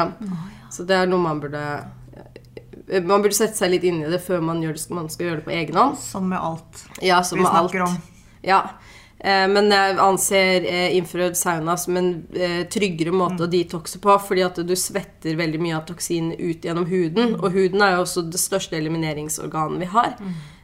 Så 0.76 0.84
det 0.84 0.98
er 1.00 1.08
noe 1.08 1.24
man 1.24 1.40
burde 1.40 1.62
eh, 2.20 3.00
Man 3.00 3.24
burde 3.24 3.38
sette 3.38 3.56
seg 3.58 3.72
litt 3.78 3.88
inn 3.88 4.04
i 4.04 4.12
det 4.12 4.20
før 4.28 4.44
man, 4.44 4.60
gjør 4.62 4.76
det, 4.76 4.84
man 4.94 5.08
skal 5.14 5.30
gjøre 5.30 5.40
det 5.40 5.48
på 5.48 5.56
egen 5.56 5.80
hånd. 5.80 5.96
Som 6.04 6.28
med 6.34 6.44
alt 6.44 6.84
Ja, 7.00 7.22
som 7.24 7.40
vi 7.40 7.48
med 7.48 7.56
alt. 7.64 7.80
om. 7.88 7.96
Ja. 8.46 8.60
Eh, 9.20 9.48
Men 9.48 9.72
jeg 9.72 9.96
anser 10.04 10.66
eh, 10.68 10.96
infrarød 10.98 11.38
sauna 11.40 11.78
som 11.80 11.98
en 11.98 12.10
eh, 12.36 12.66
tryggere 12.68 13.14
måte 13.16 13.46
å 13.46 13.50
detoxe 13.52 14.02
på, 14.04 14.18
fordi 14.28 14.44
at 14.46 14.60
du 14.68 14.76
svetter 14.76 15.38
veldig 15.40 15.62
mye 15.64 15.78
av 15.78 15.86
toksin 15.88 16.34
ut 16.34 16.66
gjennom 16.68 16.86
huden. 16.90 17.38
Og 17.40 17.52
huden 17.56 17.82
er 17.82 17.96
jo 17.96 18.04
også 18.04 18.26
det 18.30 18.42
største 18.42 18.78
elimineringsorganet 18.78 19.80
vi 19.86 19.90
har. 19.96 20.18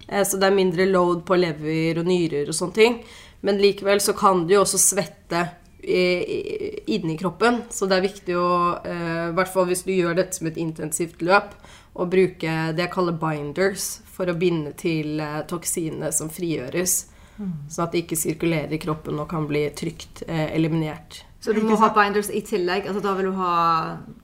Eh, 0.07 0.23
Så 0.27 0.37
det 0.37 0.49
er 0.49 0.55
mindre 0.59 0.85
load 0.85 1.23
på 1.25 1.39
lever 1.39 1.99
og 1.99 2.05
nyrer 2.05 2.47
og 2.51 2.53
sånne 2.57 2.73
ting. 2.75 3.03
Men 3.41 3.57
likevel 3.57 4.01
så 4.03 4.13
kan 4.13 4.45
du 4.45 4.53
jo 4.53 4.61
også 4.65 4.77
svette 4.77 5.49
inni 5.81 7.15
kroppen. 7.17 7.63
Så 7.73 7.87
det 7.89 7.95
er 7.97 8.03
viktig 8.05 8.35
å, 8.37 8.49
i 8.85 9.31
hvert 9.33 9.49
fall 9.49 9.65
hvis 9.65 9.81
du 9.87 9.89
gjør 9.95 10.13
dette 10.19 10.37
som 10.37 10.45
et 10.45 10.59
intensivt 10.61 11.23
løp, 11.25 11.55
å 11.97 12.05
bruke 12.05 12.51
det 12.75 12.83
jeg 12.85 12.91
kaller 12.93 13.17
binders 13.17 13.87
for 14.05 14.29
å 14.29 14.37
binde 14.37 14.75
til 14.77 15.17
toksinene 15.49 16.11
som 16.13 16.29
frigjøres. 16.29 17.07
Sånn 17.71 17.83
at 17.87 17.91
det 17.95 18.03
ikke 18.05 18.17
sirkulerer 18.19 18.71
i 18.73 18.77
kroppen 18.83 19.19
og 19.19 19.29
kan 19.31 19.47
bli 19.49 19.65
trygt 19.75 20.23
eh, 20.27 20.49
eliminert. 20.55 21.23
Så 21.41 21.55
du 21.57 21.61
må 21.65 21.73
ha 21.81 21.87
binders 21.89 22.27
i 22.29 22.41
tillegg? 22.45 22.85
Altså 22.85 23.01
Da 23.01 23.15
vil 23.17 23.25
du 23.31 23.37
ha 23.39 23.53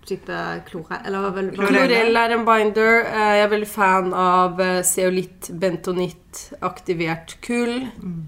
type 0.05 0.35
klore... 0.67 0.99
Eller 1.03 1.23
hva 1.23 1.31
vil 1.33 1.47
Klorell. 1.55 1.73
Klorell 1.87 2.19
er 2.21 2.33
en 2.35 2.43
binder. 2.45 2.99
Eh, 3.09 3.31
Jeg 3.39 3.45
er 3.47 3.49
veldig 3.55 3.69
fan 3.71 4.11
av 4.13 4.61
eh, 4.61 4.83
zeolitt, 4.85 5.49
bentonitt, 5.63 6.43
aktivert 6.61 7.33
kull. 7.41 7.87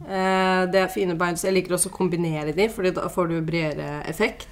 Eh, 0.10 0.66
Det 0.74 0.82
er 0.82 0.90
fine 0.90 1.14
binders. 1.20 1.44
Jeg 1.46 1.54
liker 1.60 1.78
også 1.78 1.92
å 1.92 1.98
kombinere 2.00 2.56
de, 2.58 2.66
for 2.74 2.90
da 2.90 3.06
får 3.14 3.30
du 3.30 3.38
bredere 3.46 4.02
effekt. 4.10 4.50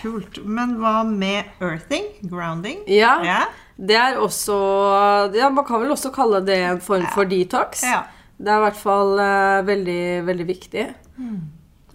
Kult. 0.00 0.42
Men 0.44 0.76
hva 0.82 1.00
med 1.06 1.44
earthing? 1.62 2.04
Grounding? 2.30 2.82
Ja, 2.90 3.20
Ja. 3.24 3.40
Det 3.78 3.94
er 3.94 4.18
også 4.18 4.54
Ja, 5.38 5.50
man 5.50 5.64
kan 5.66 5.82
vel 5.82 5.94
også 5.94 6.10
kalle 6.14 6.40
det 6.46 6.56
en 6.66 6.80
form 6.82 7.06
for 7.14 7.28
detox. 7.30 7.84
Ja. 7.86 8.02
Det 8.38 8.50
er 8.50 8.58
i 8.60 8.66
hvert 8.68 8.78
fall 8.78 9.14
uh, 9.18 9.66
veldig, 9.66 10.02
veldig 10.26 10.46
viktig. 10.46 10.82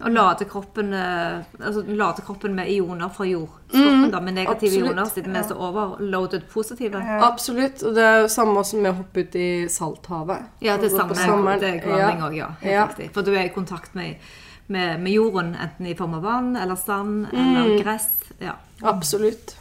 Å 0.04 0.10
lade 0.12 0.44
kroppen, 0.50 0.90
uh, 0.92 1.44
altså, 1.60 1.84
lade 1.88 2.24
kroppen 2.26 2.52
med 2.56 2.68
ioner 2.68 3.08
fra 3.14 3.24
jordstoffen, 3.24 4.10
da, 4.12 4.20
med 4.20 4.36
negative 4.36 4.68
absolutt. 4.68 4.90
ioner, 4.90 5.10
siden 5.12 5.32
vi 5.36 5.40
er 5.40 5.46
så 5.48 5.56
overloaded 5.56 6.44
positive. 6.52 7.00
Absolutt. 7.24 7.84
Og 7.86 7.96
det 7.96 8.04
er 8.04 8.18
jo 8.24 8.30
samme 8.34 8.64
som 8.68 8.84
med 8.84 8.92
å 8.92 8.98
hoppe 8.98 9.24
ut 9.24 9.38
i 9.40 9.48
salthavet. 9.72 10.50
Ja, 10.64 10.76
det 10.80 10.90
er 10.90 10.96
samme 10.98 11.16
sommeren. 11.16 11.62
det 11.62 11.70
er 11.70 11.80
grønning 11.86 12.20
Ja. 12.20 12.28
òg, 12.28 12.36
ja. 12.36 12.50
Helt 12.64 13.00
Ja. 13.06 13.10
For 13.14 13.22
du 13.24 13.32
er 13.32 13.46
i 13.46 13.54
kontakt 13.54 13.94
med, 13.94 14.20
med, 14.66 15.00
med 15.00 15.12
jorden, 15.12 15.54
enten 15.56 15.86
i 15.86 15.96
form 15.96 16.20
av 16.20 16.28
vann 16.28 16.56
eller 16.56 16.76
sand 16.76 17.28
eller 17.32 17.78
gress. 17.80 18.10
Ja. 18.40 18.58
Absolutt. 18.82 19.56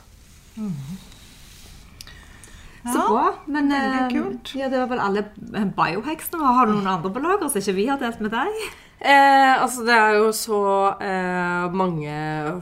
Så 2.83 2.99
Ja, 2.99 3.03
bra. 3.07 3.27
Men 3.47 3.71
eh, 3.71 4.07
kult. 4.11 4.55
ja, 4.59 4.67
det 4.69 4.79
var 4.81 4.89
vel 4.91 4.99
alle 4.99 5.23
biohacksene. 5.77 6.43
Har 6.57 6.67
du 6.67 6.73
noen 6.75 6.89
andre 6.97 7.11
på 7.15 7.21
lager 7.23 7.47
som 7.49 7.61
ikke 7.61 7.77
vi 7.77 7.87
har 7.87 8.01
delt 8.01 8.19
med 8.19 8.33
deg? 8.35 8.57
Eh, 8.99 9.53
altså, 9.61 9.85
det 9.87 9.95
er 9.95 10.17
jo 10.19 10.27
så 10.35 10.59
eh, 10.99 11.71
mange 11.71 12.17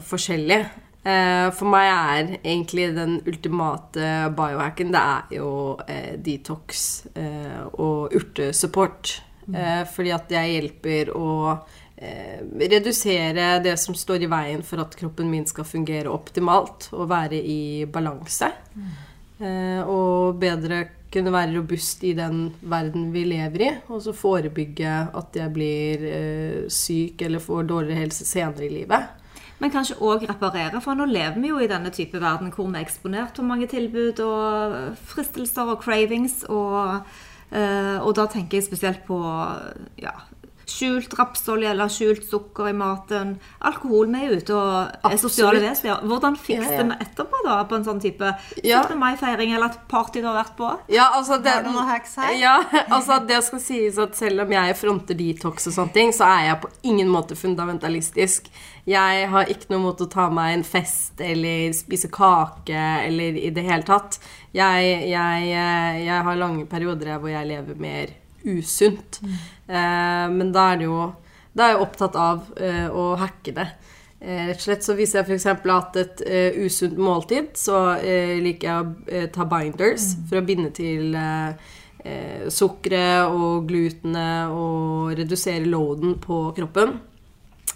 forskjellige. 0.06 0.70
Eh, 1.02 1.48
for 1.58 1.66
meg 1.66 1.88
er 1.90 2.32
egentlig 2.44 2.92
den 2.94 3.16
ultimate 3.26 4.10
biohacken 4.38 4.92
Det 4.94 5.00
er 5.02 5.32
jo 5.40 5.48
eh, 5.90 6.12
detox 6.22 6.84
eh, 7.18 7.62
og 7.74 8.14
urtesupport. 8.14 9.16
Eh, 9.50 9.82
fordi 9.90 10.12
at 10.14 10.30
jeg 10.30 10.52
hjelper 10.54 11.10
å 11.18 11.30
eh, 11.98 12.38
redusere 12.62 13.56
det 13.64 13.74
som 13.82 13.96
står 13.98 14.22
i 14.22 14.30
veien 14.30 14.62
for 14.62 14.84
at 14.84 14.94
kroppen 14.98 15.30
min 15.30 15.46
skal 15.50 15.66
fungere 15.66 16.10
optimalt 16.14 16.92
og 16.94 17.08
være 17.10 17.40
i 17.42 17.62
balanse. 17.90 18.52
Eh, 18.78 19.00
og 19.42 20.38
bedre 20.40 20.84
kunne 21.12 21.32
være 21.32 21.56
robust 21.56 22.04
i 22.08 22.12
den 22.16 22.44
verden 22.60 23.10
vi 23.12 23.24
lever 23.28 23.64
i, 23.66 23.70
og 23.92 24.00
så 24.04 24.14
forebygge 24.16 24.92
at 25.12 25.36
jeg 25.36 25.52
blir 25.52 26.06
eh, 26.08 26.60
syk 26.72 27.24
eller 27.26 27.42
får 27.42 27.66
dårligere 27.68 28.06
helse 28.06 28.26
senere 28.28 28.66
i 28.66 28.72
livet. 28.72 29.10
Men 29.62 29.70
kanskje 29.70 29.98
òg 30.02 30.24
reparere, 30.26 30.80
for 30.82 30.98
nå 30.98 31.06
lever 31.06 31.38
vi 31.38 31.52
jo 31.52 31.60
i 31.62 31.70
denne 31.70 31.92
type 31.94 32.18
verden 32.18 32.50
hvor 32.54 32.66
vi 32.66 32.80
er 32.80 32.86
eksponert 32.86 33.36
for 33.38 33.46
mange 33.46 33.68
tilbud 33.70 34.18
og 34.24 34.96
fristelser 35.12 35.70
og 35.70 35.84
cravings. 35.84 36.40
Og, 36.50 37.04
eh, 37.52 37.98
og 38.00 38.16
da 38.18 38.26
tenker 38.32 38.58
jeg 38.58 38.66
spesielt 38.66 39.04
på 39.06 39.20
ja, 40.02 40.16
skjult 40.72 41.12
rapsolje 41.18 41.68
eller 41.70 41.90
skjult 41.92 42.24
sukker 42.28 42.70
i 42.70 42.72
maten. 42.76 43.34
Alkohol. 43.68 44.08
Vi 44.12 44.22
er 44.26 44.36
ute 44.40 44.54
og 44.56 44.70
er 44.72 44.96
Absolutt. 45.02 45.22
sosiale 45.26 45.60
vesener. 45.62 46.00
Hvordan 46.08 46.36
fikser 46.40 46.72
Ja, 46.72 46.80
ja. 46.80 46.88
vi 46.88 47.06
etterpå, 47.06 47.42
da, 47.44 47.58
på 47.68 47.76
en 47.78 47.84
sånn 47.84 48.00
type 48.02 48.32
Ja. 48.64 48.82
17. 48.88 48.98
mai-feiring 48.98 49.54
eller 49.54 49.66
et 49.74 49.78
party 49.88 50.20
du 50.22 50.26
har 50.30 50.38
vært 50.44 50.56
på? 50.56 50.70
Ja, 50.88 51.10
altså 51.18 51.38
det? 51.42 51.54
Ja, 52.40 52.56
altså 52.90 53.20
det 53.28 53.42
skal 53.44 53.60
sies 53.60 53.98
at 53.98 54.16
selv 54.16 54.42
om 54.46 54.50
jeg 54.56 54.76
fronter 54.80 55.14
detox 55.18 55.66
og 55.68 55.76
sånne 55.76 55.92
ting, 55.92 56.12
så 56.16 56.24
er 56.26 56.46
jeg 56.48 56.60
på 56.62 56.70
ingen 56.92 57.08
måte 57.12 57.36
fundamentalistisk. 57.38 58.48
Jeg 58.86 59.28
har 59.30 59.46
ikke 59.46 59.70
noe 59.70 59.78
mot 59.84 60.00
å 60.02 60.08
ta 60.10 60.28
meg 60.30 60.56
en 60.56 60.64
fest 60.66 61.20
eller 61.22 61.70
spise 61.76 62.08
kake 62.10 62.74
eller 63.06 63.36
i 63.38 63.50
det 63.54 63.62
hele 63.68 63.84
tatt. 63.86 64.18
Jeg, 64.52 65.08
jeg, 65.12 65.52
eh, 65.54 66.00
jeg 66.06 66.22
har 66.26 66.36
lange 66.40 66.66
perioder 66.66 67.18
hvor 67.22 67.30
jeg 67.30 67.46
lever 67.46 67.78
mer 67.78 68.10
usunt. 68.44 69.20
Eh, 69.22 69.30
men 69.72 70.52
da 70.52 70.72
er 70.72 70.80
det 70.80 70.86
jo 70.88 71.00
Da 71.52 71.66
er 71.66 71.74
jeg 71.74 71.82
opptatt 71.84 72.16
av 72.16 72.46
eh, 72.56 72.86
å 72.88 73.12
hacke 73.20 73.52
det. 73.52 73.66
Eh, 74.22 74.46
Rett 74.48 74.56
og 74.56 74.64
slett 74.64 74.86
så 74.86 74.94
Hvis 74.96 75.14
jeg 75.16 75.26
f.eks. 75.26 75.46
hatt 75.68 75.98
et 76.00 76.22
eh, 76.24 76.58
usunt 76.64 76.96
måltid, 76.96 77.52
så 77.58 77.98
eh, 77.98 78.38
liker 78.40 78.68
jeg 78.68 78.80
å 78.80 79.14
eh, 79.18 79.28
ta 79.34 79.44
binders 79.50 80.12
for 80.30 80.40
å 80.40 80.44
binde 80.46 80.70
til 80.76 81.16
eh, 81.18 81.72
eh, 82.04 82.44
sukkeret 82.48 83.34
og 83.34 83.66
glutenet 83.68 84.54
og 84.54 85.12
redusere 85.18 85.66
loaden 85.68 86.16
på 86.22 86.44
kroppen. 86.56 87.00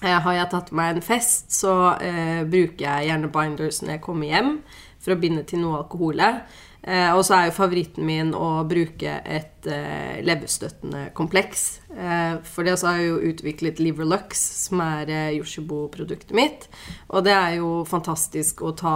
Eh, 0.02 0.12
har 0.12 0.36
jeg 0.36 0.50
tatt 0.52 0.72
meg 0.76 0.96
en 0.96 1.04
fest, 1.04 1.50
så 1.56 1.96
eh, 2.04 2.44
bruker 2.48 2.84
jeg 2.84 3.10
gjerne 3.10 3.32
binders 3.32 3.82
når 3.82 3.96
jeg 3.96 4.04
kommer 4.04 4.30
hjem, 4.30 4.54
for 5.00 5.14
å 5.14 5.20
binde 5.20 5.44
til 5.48 5.62
noe 5.62 5.82
alkoholet. 5.82 6.44
Eh, 6.86 7.08
og 7.16 7.24
så 7.26 7.34
er 7.34 7.48
jo 7.48 7.54
favoritten 7.56 8.06
min 8.06 8.28
å 8.38 8.62
bruke 8.68 9.16
et 9.26 9.66
eh, 9.66 10.20
leverstøttende 10.22 11.08
kompleks. 11.18 11.80
Eh, 11.90 12.36
for 12.46 12.62
det 12.68 12.76
så 12.78 12.92
har 12.92 13.00
jeg 13.02 13.08
jo 13.10 13.32
utviklet 13.32 13.82
Liverlux, 13.82 14.38
som 14.68 14.84
er 14.84 15.10
eh, 15.10 15.32
Yoshibo-produktet 15.40 16.30
mitt. 16.38 16.68
Og 17.10 17.26
det 17.26 17.34
er 17.34 17.56
jo 17.58 17.80
fantastisk 17.90 18.62
å 18.62 18.70
ta 18.78 18.94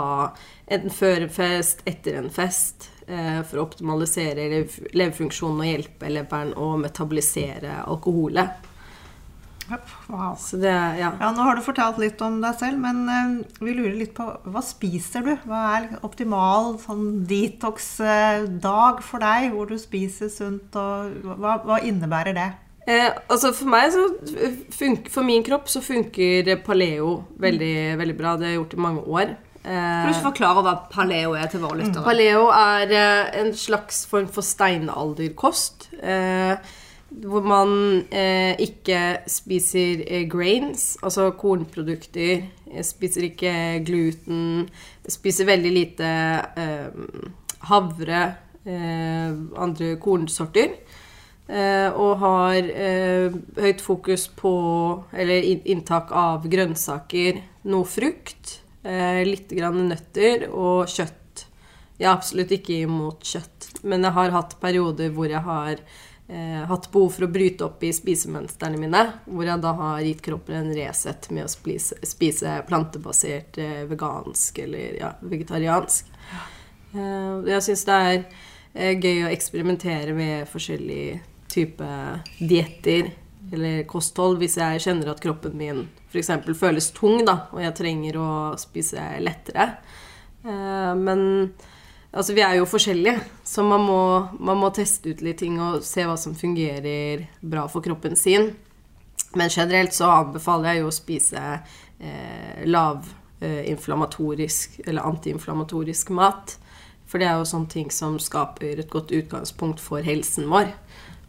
enten 0.70 0.94
før 0.94 1.26
en 1.26 1.34
fest, 1.34 1.82
etter 1.90 2.20
en 2.20 2.30
fest, 2.30 2.86
eh, 3.10 3.42
for 3.42 3.58
å 3.58 3.66
optimalisere 3.66 4.46
lev- 4.54 4.80
leverfunksjonen 4.94 5.64
og 5.64 5.72
hjelpe 5.72 6.14
leveren 6.14 6.54
å 6.54 6.76
metabolisere 6.78 7.80
alkoholet. 7.90 8.69
Wow. 10.10 10.34
Så 10.40 10.58
det, 10.60 10.72
ja. 10.98 11.12
Ja, 11.20 11.30
Nå 11.36 11.42
har 11.46 11.56
du 11.58 11.62
fortalt 11.62 11.98
litt 12.02 12.20
om 12.26 12.40
deg 12.42 12.56
selv, 12.60 12.78
men 12.82 13.02
eh, 13.08 13.34
vi 13.62 13.74
lurer 13.76 13.94
litt 13.98 14.14
på 14.16 14.26
hva 14.50 14.62
spiser 14.64 15.22
du? 15.26 15.32
Hva 15.46 15.60
er 15.78 15.88
optimal 16.06 16.74
sånn 16.82 17.24
detox-dag 17.30 19.02
for 19.04 19.22
deg, 19.22 19.50
hvor 19.54 19.68
du 19.70 19.76
spiser 19.80 20.30
sunt, 20.32 20.74
og 20.78 21.36
hva, 21.40 21.58
hva 21.66 21.78
innebærer 21.86 22.36
det? 22.36 22.48
Eh, 22.90 23.10
altså 23.30 23.52
For 23.54 23.68
meg 23.70 23.90
så 23.92 24.06
funker, 24.72 25.10
For 25.12 25.22
min 25.26 25.44
kropp 25.46 25.68
så 25.70 25.82
funker 25.84 26.48
paleo 26.64 27.20
veldig, 27.38 27.74
veldig 28.00 28.16
bra. 28.18 28.34
Det 28.40 28.48
har 28.48 28.54
jeg 28.54 28.60
gjort 28.62 28.76
i 28.78 28.84
mange 28.88 29.06
år. 29.06 29.36
Kan 29.36 29.46
Eh, 29.60 30.06
du 30.06 30.14
ikke 30.14 30.22
forklare 30.30 30.62
hva 30.64 30.72
paleo 30.88 31.34
er 31.36 31.50
til 31.52 31.60
våre 31.60 31.76
lyttere? 31.82 32.00
paleo 32.06 32.46
er 32.48 32.92
eh, 32.96 33.26
en 33.42 33.50
slags 33.52 34.06
form 34.08 34.24
for 34.32 34.40
steinalderkost. 34.40 35.90
Eh, 36.00 36.56
hvor 37.10 37.42
man 37.42 37.72
eh, 38.14 38.54
ikke 38.62 39.26
spiser 39.30 40.04
eh, 40.06 40.26
grains, 40.30 40.94
altså 41.02 41.30
kornprodukter. 41.38 42.46
Spiser 42.86 43.26
ikke 43.26 43.54
gluten. 43.86 44.68
Spiser 45.10 45.48
veldig 45.48 45.72
lite 45.74 46.10
eh, 46.62 46.88
havre, 47.66 48.22
eh, 48.64 49.30
andre 49.58 49.94
kornsorter. 50.00 50.76
Eh, 51.50 51.90
og 51.90 52.20
har 52.22 52.58
eh, 52.62 53.32
høyt 53.58 53.80
fokus 53.82 54.28
på 54.38 54.52
Eller 55.10 55.42
inntak 55.66 56.12
av 56.14 56.44
grønnsaker, 56.46 57.40
noe 57.66 57.88
frukt, 57.88 58.60
litt 58.80 59.50
grann 59.52 59.90
nøtter 59.90 60.46
og 60.48 60.88
kjøtt. 60.88 61.42
Jeg 62.00 62.06
er 62.06 62.14
absolutt 62.14 62.54
ikke 62.56 62.78
imot 62.86 63.26
kjøtt, 63.28 63.66
men 63.84 64.06
jeg 64.06 64.16
har 64.16 64.32
hatt 64.32 64.54
perioder 64.62 65.10
hvor 65.12 65.28
jeg 65.28 65.42
har 65.44 65.82
eh, 66.30 66.62
hatt 66.70 66.88
behov 66.92 67.10
for 67.16 67.26
å 67.26 67.32
bryte 67.32 67.66
opp 67.66 67.82
i 67.84 67.92
spisemønstrene 67.94 68.80
mine, 68.80 69.02
hvor 69.26 69.48
jeg 69.48 69.62
da 69.62 69.74
har 69.80 70.04
gitt 70.06 70.22
kroppen 70.24 70.60
en 70.60 70.72
Resett 70.76 71.30
med 71.34 71.46
å 71.46 71.50
spise, 71.52 71.98
spise 72.06 72.60
plantebasert, 72.68 73.58
eh, 73.58 73.82
vegansk 73.90 74.62
eller 74.64 75.00
ja, 75.00 75.12
vegetariansk. 75.20 76.12
Eh, 76.94 77.34
jeg 77.52 77.66
syns 77.66 77.86
det 77.88 77.98
er 78.10 78.20
eh, 78.74 78.94
gøy 78.94 79.26
å 79.26 79.32
eksperimentere 79.34 80.14
med 80.16 80.48
forskjellige 80.50 81.20
typer 81.50 82.22
dietter 82.38 83.10
eller 83.50 83.82
kosthold 83.90 84.38
hvis 84.38 84.58
jeg 84.60 84.82
kjenner 84.84 85.10
at 85.10 85.22
kroppen 85.22 85.56
min 85.58 85.88
f.eks. 86.10 86.30
føles 86.58 86.90
tung, 86.94 87.22
da, 87.26 87.46
og 87.54 87.62
jeg 87.62 87.76
trenger 87.78 88.18
å 88.18 88.30
spise 88.58 89.02
lettere. 89.22 89.66
Eh, 90.42 90.94
men 90.98 91.52
altså, 92.12 92.34
vi 92.36 92.42
er 92.44 92.54
jo 92.58 92.66
forskjellige, 92.68 93.20
så 93.44 93.62
man 93.66 93.80
må, 93.86 94.28
man 94.38 94.56
må 94.60 94.70
teste 94.74 95.10
ut 95.10 95.22
litt 95.24 95.38
ting 95.42 95.60
og 95.62 95.84
se 95.86 96.04
hva 96.06 96.16
som 96.20 96.34
fungerer 96.38 97.26
bra 97.40 97.68
for 97.70 97.80
kroppen 97.84 98.16
sin. 98.18 98.44
Men 99.38 99.48
generelt 99.52 99.94
så 99.94 100.06
anbefaler 100.10 100.68
jeg 100.72 100.80
jo 100.82 100.88
å 100.90 100.94
spise 100.94 101.42
eh, 102.02 102.66
lavinflammatorisk 102.66 104.80
eller 104.86 105.06
antiinflammatorisk 105.06 106.10
mat. 106.18 106.58
For 107.10 107.18
det 107.18 107.26
er 107.28 107.36
jo 107.38 107.50
sånne 107.50 107.68
ting 107.70 107.90
som 107.94 108.18
skaper 108.22 108.78
et 108.78 108.90
godt 108.90 109.10
utgangspunkt 109.14 109.80
for 109.82 110.02
helsen 110.06 110.50
vår. 110.50 110.66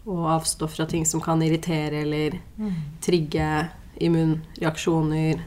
Og 0.09 0.29
avstå 0.33 0.67
fra 0.69 0.85
ting 0.89 1.05
som 1.05 1.21
kan 1.21 1.41
irritere 1.45 2.01
eller 2.05 2.29
trigge 3.05 3.69
immunreaksjoner. 4.01 5.41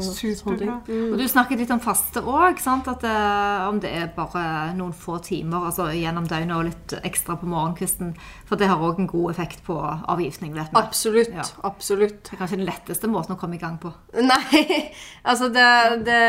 Superbra. 0.00 0.78
Og 0.86 1.18
Du 1.18 1.24
snakket 1.28 1.60
litt 1.62 1.72
om 1.74 1.80
faste 1.82 2.22
òg. 2.22 2.60
Eh, 2.62 3.68
om 3.68 3.80
det 3.82 3.90
er 3.90 4.12
bare 4.16 4.72
noen 4.78 4.94
få 4.96 5.18
timer 5.24 5.68
altså 5.68 5.88
gjennom 5.92 6.26
døgnet 6.30 6.56
og 6.56 6.64
litt 6.70 6.94
ekstra 7.02 7.36
på 7.40 7.48
morgenkvisten. 7.50 8.14
For 8.48 8.60
det 8.60 8.70
har 8.70 8.80
òg 8.82 9.02
en 9.02 9.10
god 9.10 9.34
effekt 9.34 9.64
på 9.66 9.76
avgiftning. 9.82 10.54
vet. 10.54 10.72
Absolutt. 10.78 11.34
Ja. 11.34 11.44
Absolutt. 11.62 12.22
Det 12.24 12.36
er 12.36 12.42
kanskje 12.44 12.60
den 12.60 12.68
letteste 12.68 13.10
måten 13.10 13.36
å 13.36 13.40
komme 13.40 13.58
i 13.58 13.62
gang 13.62 13.78
på. 13.82 13.92
Nei, 14.22 14.64
altså 15.30 15.50
det, 15.52 15.68
det 16.06 16.22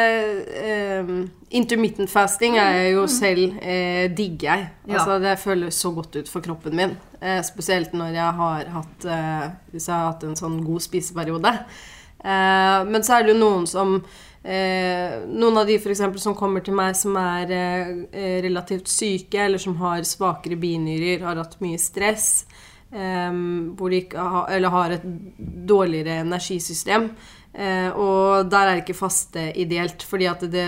um, 1.03 1.31
Intermittent 1.53 2.09
fasting 2.09 2.57
er 2.57 2.79
jeg 2.79 2.93
jo 2.95 3.07
selv 3.11 3.59
eh, 3.61 4.09
digger 4.09 4.47
jeg. 4.49 4.69
Ja. 4.87 4.97
Altså 4.97 5.19
det 5.21 5.35
føles 5.41 5.77
så 5.77 5.91
godt 5.93 6.15
ut 6.17 6.31
for 6.31 6.41
kroppen 6.41 6.75
min. 6.77 6.95
Eh, 7.21 7.39
spesielt 7.45 7.93
når 7.93 8.15
jeg 8.17 8.37
har 8.39 8.71
hatt 8.73 9.05
eh, 9.07 9.43
Hvis 9.71 9.87
jeg 9.87 9.95
har 9.95 10.09
hatt 10.09 10.25
en 10.27 10.35
sånn 10.35 10.57
god 10.65 10.83
spiseperiode. 10.83 11.53
Eh, 12.23 12.79
men 12.89 13.03
så 13.03 13.17
er 13.17 13.25
det 13.25 13.33
jo 13.33 13.41
noen 13.41 13.65
som 13.67 13.97
eh, 13.99 15.19
Noen 15.27 15.57
av 15.59 15.67
de 15.67 15.75
for 15.83 15.91
eksempel 15.91 16.21
som 16.23 16.37
kommer 16.39 16.63
til 16.63 16.75
meg 16.77 16.95
som 16.95 17.17
er 17.19 17.51
eh, 17.51 18.39
relativt 18.45 18.87
syke, 18.91 19.45
eller 19.45 19.61
som 19.61 19.75
har 19.83 20.07
svakere 20.07 20.59
binyrer, 20.59 21.25
har 21.27 21.41
hatt 21.43 21.59
mye 21.63 21.81
stress. 21.81 22.45
Hvor 22.93 23.89
de 23.89 23.99
har, 24.13 24.51
eller 24.53 24.69
har 24.69 24.91
et 24.93 25.05
dårligere 25.65 26.19
energisystem. 26.21 27.07
Eh, 27.53 27.89
og 27.93 28.49
der 28.49 28.69
er 28.69 28.81
ikke 28.81 28.97
faste 28.97 29.51
ideelt, 29.61 30.03
fordi 30.09 30.25
at 30.29 30.41
det 30.49 30.67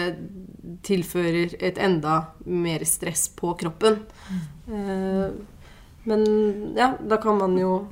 tilfører 0.86 1.56
et 1.66 1.80
enda 1.82 2.20
mer 2.46 2.86
stress 2.86 3.28
på 3.34 3.56
kroppen. 3.58 4.04
Eh, 4.70 5.30
men 6.06 6.26
ja, 6.78 6.94
da 7.02 7.18
kan 7.22 7.40
man 7.42 7.58
jo 7.58 7.88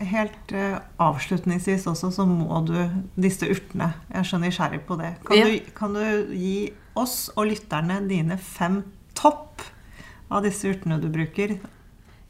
helt 0.00 0.52
uh, 0.56 0.78
avslutningsvis 0.98 1.86
også, 1.90 2.10
så 2.14 2.24
må 2.28 2.60
du 2.66 2.76
disse 3.20 3.46
urtene. 3.50 3.90
Jeg 4.12 4.20
er 4.22 4.28
så 4.30 4.38
nysgjerrig 4.40 4.80
på 4.88 4.96
det. 5.00 5.14
Kan, 5.26 5.36
Ja. 5.36 5.44
du, 5.48 5.58
kan 5.76 5.92
du 5.94 6.32
gi 6.34 6.72
oss 6.96 7.28
og 7.36 7.46
lytterne 7.50 8.00
dine 8.08 8.38
fem 8.40 8.80
topp 9.14 9.62
av 10.30 10.42
disse 10.44 10.68
urtene 10.72 10.98
du 11.00 11.08
bruker? 11.12 11.58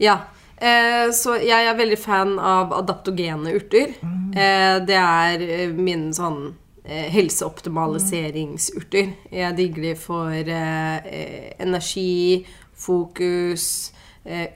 Ja. 0.03 0.19
Eh, 0.59 1.11
så 1.15 1.37
jeg 1.39 1.69
er 1.71 1.77
veldig 1.79 1.99
fan 2.03 2.39
av 2.43 2.73
adaptogene 2.75 3.53
urter. 3.55 3.93
Eh, 4.35 4.79
det 4.83 4.97
er 4.99 5.45
eh, 5.47 5.71
min 5.75 6.09
sånn 6.17 6.55
eh, 6.85 7.07
helseoptimaliseringsurter. 7.15 9.13
Jeg 9.31 9.57
digger 9.59 9.83
de 9.89 9.95
for 9.99 10.31
eh, 10.35 11.55
energi, 11.63 12.45
fokus, 12.79 13.93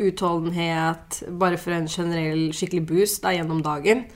utholdenhet, 0.03 1.23
bare 1.41 1.59
for 1.61 1.77
en 1.77 1.89
generell 1.89 2.51
skikkelig 2.57 2.85
boost 2.89 3.23
da, 3.25 3.33
gjennom 3.37 3.63
dagen. 3.65 4.07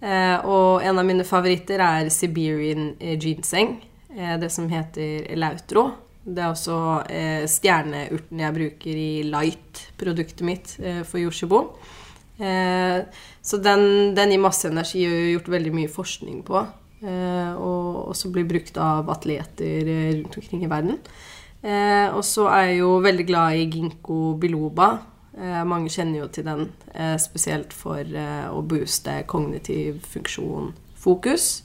Eh, 0.00 0.38
og 0.44 0.84
en 0.84 0.98
av 1.00 1.06
mine 1.08 1.24
favoritter 1.24 1.80
er 1.80 2.10
Siberian 2.12 2.90
eh, 3.00 3.16
ginseng. 3.16 3.78
Eh, 4.12 4.34
det 4.40 4.50
som 4.52 4.68
heter 4.68 5.32
Lautro. 5.40 5.88
Det 6.26 6.42
er 6.42 6.50
også 6.50 6.78
eh, 7.12 7.44
stjerneurten 7.48 8.40
jeg 8.42 8.56
bruker 8.56 8.98
i 8.98 9.10
Light-produktet 9.30 10.42
mitt 10.46 10.74
eh, 10.82 11.04
for. 11.06 11.22
Eh, 12.36 12.98
så 13.40 13.60
den, 13.62 13.86
den, 14.16 14.34
gir 14.34 14.42
masse 14.42 14.68
energi 14.68 15.06
og 15.06 15.14
har 15.14 15.30
gjort 15.36 15.54
veldig 15.54 15.72
mye 15.78 15.92
forskning 15.92 16.42
på. 16.46 16.64
Eh, 17.06 17.52
og 17.54 18.10
også 18.10 18.32
blir 18.34 18.48
brukt 18.48 18.76
av 18.82 19.08
atleter 19.12 19.86
eh, 19.86 20.10
rundt 20.18 20.36
omkring 20.42 20.66
i 20.66 20.72
verden. 20.72 21.00
Eh, 21.66 22.06
og 22.14 22.22
så 22.24 22.46
er 22.52 22.70
jeg 22.70 22.80
jo 22.84 22.92
veldig 23.02 23.26
glad 23.26 23.58
i 23.58 23.68
ginkgo 23.70 24.36
biloba. 24.40 24.96
mange 25.68 25.90
kjenner 25.92 26.22
jo 26.22 26.26
til 26.32 26.46
den 26.46 26.62
spesielt 27.20 27.74
for 27.76 28.00
å 28.00 28.62
booste 28.64 29.18
kognitiv 29.28 29.98
funksjon, 30.08 30.70
fokus. 30.96 31.60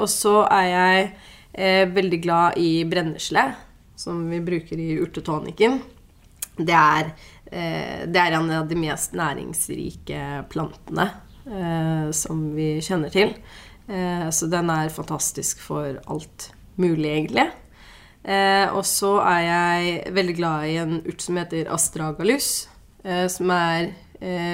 og 0.00 0.06
så 0.08 0.32
er 0.48 0.64
jeg 0.70 1.02
Eh, 1.52 1.88
veldig 1.88 2.22
glad 2.22 2.58
i 2.58 2.84
brennesle, 2.84 3.42
som 3.96 4.22
vi 4.30 4.40
bruker 4.40 4.78
i 4.78 4.92
urtetonikken. 5.02 5.80
Det 6.56 6.76
er, 6.76 7.10
eh, 7.50 8.06
det 8.06 8.20
er 8.20 8.36
en 8.38 8.50
av 8.50 8.68
de 8.68 8.76
mest 8.78 9.12
næringsrike 9.12 10.46
plantene 10.48 11.10
eh, 11.46 12.10
som 12.12 12.54
vi 12.54 12.78
kjenner 12.80 13.10
til. 13.10 13.34
Eh, 13.88 14.28
så 14.30 14.48
den 14.50 14.70
er 14.70 14.94
fantastisk 14.94 15.58
for 15.58 15.98
alt 16.06 16.52
mulig, 16.76 17.10
egentlig. 17.10 17.50
Eh, 18.24 18.66
og 18.76 18.84
så 18.86 19.16
er 19.24 19.40
jeg 19.46 20.16
veldig 20.16 20.36
glad 20.36 20.66
i 20.68 20.76
en 20.82 20.98
urt 21.04 21.22
som 21.24 21.38
heter 21.40 21.70
astragalus, 21.72 22.68
eh, 23.04 23.26
som 23.32 23.50
er 23.54 23.94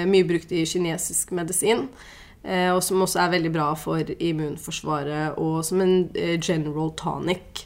mye 0.07 0.23
brukt 0.23 0.53
i 0.55 0.61
kinesisk 0.63 1.33
medisin. 1.35 1.89
Eh, 2.47 2.71
og 2.71 2.79
som 2.83 3.01
også 3.03 3.19
er 3.19 3.33
veldig 3.35 3.51
bra 3.51 3.71
for 3.75 4.11
immunforsvaret, 4.19 5.35
og 5.37 5.65
som 5.67 5.81
en 5.83 6.09
eh, 6.15 6.37
general 6.39 6.93
tonic. 6.95 7.65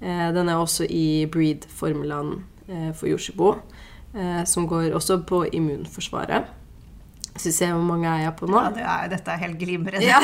Eh, 0.00 0.28
den 0.36 0.48
er 0.48 0.60
også 0.60 0.84
i 0.84 1.26
breed-formelen 1.30 2.40
for 2.94 3.08
Yoshibo, 3.10 3.56
som 4.46 4.68
går 4.68 4.92
også 4.94 5.16
på 5.26 5.40
immunforsvaret. 5.52 6.44
Skal 7.34 7.50
vi 7.50 7.54
se 7.54 7.66
hvor 7.70 7.84
mange 7.86 8.08
er 8.10 8.24
jeg 8.24 8.32
på 8.36 8.46
nå? 8.50 8.58
Ja, 8.58 8.70
det 8.74 8.82
er, 8.84 9.10
dette 9.12 9.32
er 9.32 9.42
helt 9.44 9.58
glimrende. 9.60 10.02
Ja. 10.04 10.18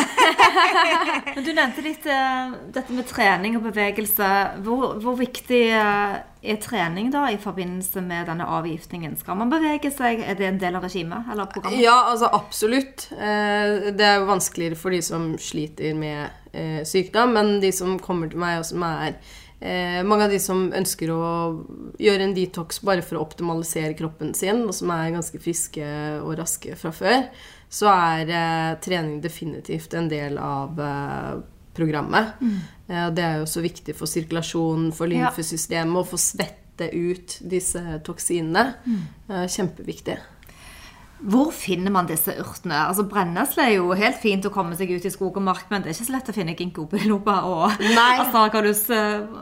Men 1.36 1.44
du 1.46 1.52
nevnte 1.54 1.84
litt 1.84 2.08
uh, 2.10 2.56
dette 2.74 2.96
med 2.96 3.06
trening 3.08 3.56
og 3.58 3.68
bevegelse. 3.68 4.30
Hvor, 4.66 4.96
hvor, 5.02 5.14
viktig 5.20 5.62
uh, 5.70 6.18
er 6.42 6.58
trening 6.62 7.12
da 7.14 7.28
i 7.30 7.38
forbindelse 7.40 8.02
med 8.04 8.26
denne 8.30 8.48
avgiftningen? 8.58 9.14
Skal 9.20 9.38
man 9.38 9.52
bevege 9.54 9.92
seg? 9.94 10.24
Er 10.26 10.38
det 10.38 10.50
en 10.50 10.60
del 10.60 10.78
av 10.78 10.86
regimet 10.88 11.30
eller 11.32 11.48
programmet? 11.52 11.80
Ja, 11.84 11.96
altså 12.10 12.30
absolutt. 12.34 13.08
Uh, 13.14 13.94
det 13.94 14.10
er 14.10 14.20
jo 14.20 14.28
vanskeligere 14.32 14.80
for 14.80 14.96
de 14.96 15.00
som 15.04 15.34
sliter 15.38 15.94
med 15.96 16.42
sykdom, 16.88 17.34
men 17.36 17.58
de 17.60 17.68
som 17.74 17.98
kommer 18.00 18.30
til 18.32 18.40
meg 18.40 18.62
og 18.62 18.64
som 18.64 18.80
er 18.88 19.18
Eh, 19.60 20.02
mange 20.04 20.26
av 20.26 20.32
de 20.32 20.38
som 20.42 20.66
ønsker 20.76 21.10
å 21.14 21.26
gjøre 22.02 22.26
en 22.26 22.34
detox 22.36 22.82
bare 22.84 23.04
for 23.04 23.16
å 23.16 23.24
optimalisere 23.24 23.96
kroppen 23.96 24.34
sin, 24.36 24.66
og 24.68 24.74
som 24.76 24.92
er 24.92 25.14
ganske 25.14 25.40
friske 25.40 25.86
og 26.20 26.36
raske 26.40 26.76
fra 26.76 26.92
før, 26.92 27.22
så 27.72 27.88
er 27.94 28.32
eh, 28.36 28.72
trening 28.84 29.20
definitivt 29.24 29.96
en 29.96 30.10
del 30.12 30.36
av 30.42 30.80
eh, 30.80 31.32
programmet. 31.76 32.36
Mm. 32.40 32.58
Eh, 32.86 33.08
det 33.16 33.24
er 33.24 33.40
jo 33.40 33.48
så 33.50 33.64
viktig 33.64 33.96
for 33.96 34.10
sirkulasjonen, 34.10 34.92
for 34.96 35.10
lymfesystemet, 35.10 36.02
å 36.02 36.08
få 36.08 36.20
svette 36.20 36.90
ut 36.92 37.38
disse 37.40 37.82
toksinene. 38.04 38.68
Mm. 38.84 39.02
Eh, 39.30 39.46
kjempeviktig. 39.56 40.18
Hvor 41.16 41.48
finner 41.54 41.92
man 41.94 42.08
disse 42.08 42.34
urtene? 42.36 42.76
Altså 42.90 43.06
Brennesle 43.08 43.64
er 43.64 43.74
jo 43.78 43.94
helt 43.96 44.18
fint 44.20 44.44
å 44.44 44.52
komme 44.52 44.76
seg 44.76 44.90
ut 44.92 45.06
i 45.08 45.12
skog 45.12 45.38
og 45.40 45.44
mark, 45.46 45.64
men 45.70 45.82
det 45.82 45.90
er 45.90 45.96
ikke 45.96 46.08
så 46.10 46.14
lett 46.16 46.28
å 46.28 46.34
finne 46.36 46.56
ginkgobiloba 46.58 47.36
og 47.48 47.62
astragalus. 47.72 48.82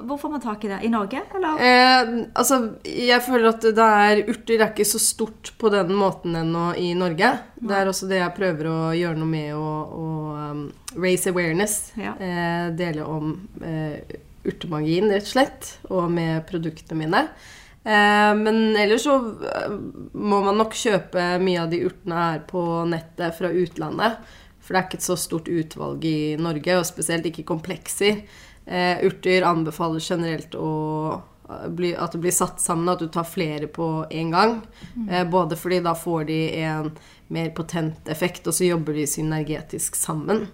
Hvor 0.07 0.21
får 0.21 0.33
man 0.37 0.45
tak 0.45 0.67
i 0.67 0.71
det? 0.71 0.79
I 0.87 0.93
Norge, 0.93 1.25
eller? 1.35 1.59
Eh, 1.59 2.13
altså, 2.39 2.61
jeg 2.87 3.19
føler 3.27 3.51
at 3.51 3.67
det 3.67 3.89
er 4.05 4.23
urter 4.31 4.61
er 4.61 4.71
ikke 4.71 4.87
så 4.87 5.03
stort 5.03 5.51
på 5.59 5.73
den 5.75 5.91
måten 5.99 6.39
ennå 6.39 6.69
i 6.79 6.93
Norge. 6.99 7.33
Det 7.59 7.81
er 7.81 7.91
også 7.91 8.11
det 8.11 8.23
jeg 8.23 8.37
prøver 8.39 8.71
å 8.71 8.79
gjøre 8.95 9.19
noe 9.19 9.33
med 9.35 9.51
å, 9.59 9.67
å 9.99 10.07
um, 10.55 10.63
raise 10.95 11.33
awareness. 11.33 11.79
Ja. 11.99 12.15
Eh, 12.23 12.71
dele 12.79 13.09
om 13.09 13.35
eh, 13.65 13.99
urtemagien, 14.47 15.11
rett 15.11 15.27
og 15.27 15.35
slett, 15.35 15.75
og 15.91 16.07
med 16.13 16.45
produktene 16.49 17.03
mine. 17.03 17.27
Eh, 17.85 18.35
men 18.35 18.77
ellers 18.77 19.03
så 19.03 19.17
eh, 19.17 19.73
må 20.13 20.41
man 20.41 20.57
nok 20.57 20.73
kjøpe 20.79 21.27
mye 21.43 21.61
av 21.67 21.69
de 21.73 21.83
urtene 21.85 22.23
her 22.23 22.41
på 22.49 22.63
nettet 22.89 23.37
fra 23.37 23.51
utlandet. 23.53 24.17
For 24.65 24.73
det 24.73 24.81
er 24.81 24.89
ikke 24.89 25.01
et 25.03 25.07
så 25.11 25.19
stort 25.21 25.51
utvalg 25.53 26.07
i 26.09 26.19
Norge, 26.41 26.79
og 26.81 26.89
spesielt 26.89 27.29
ikke 27.29 27.45
komplekser. 27.51 28.23
Eh, 28.65 29.05
urter 29.05 29.45
anbefaler 29.45 30.01
generelt 30.01 30.57
å 30.57 30.71
bli, 31.77 31.91
at 31.93 32.15
det 32.17 32.23
blir 32.25 32.33
satt 32.33 32.63
sammen, 32.65 32.89
at 32.89 33.05
du 33.05 33.11
tar 33.13 33.29
flere 33.29 33.69
på 33.69 34.07
en 34.09 34.31
gang. 34.33 34.55
Mm. 34.97 35.31
både 35.31 35.59
fordi 35.61 35.83
da 35.85 35.93
får 35.93 36.25
de 36.31 36.39
en 36.65 36.89
mer 37.29 37.51
potent 37.53 38.09
effekt, 38.09 38.47
og 38.49 38.57
så 38.57 38.71
jobber 38.71 38.97
de 38.97 39.05
synergetisk 39.11 39.99
sammen. 40.01 40.47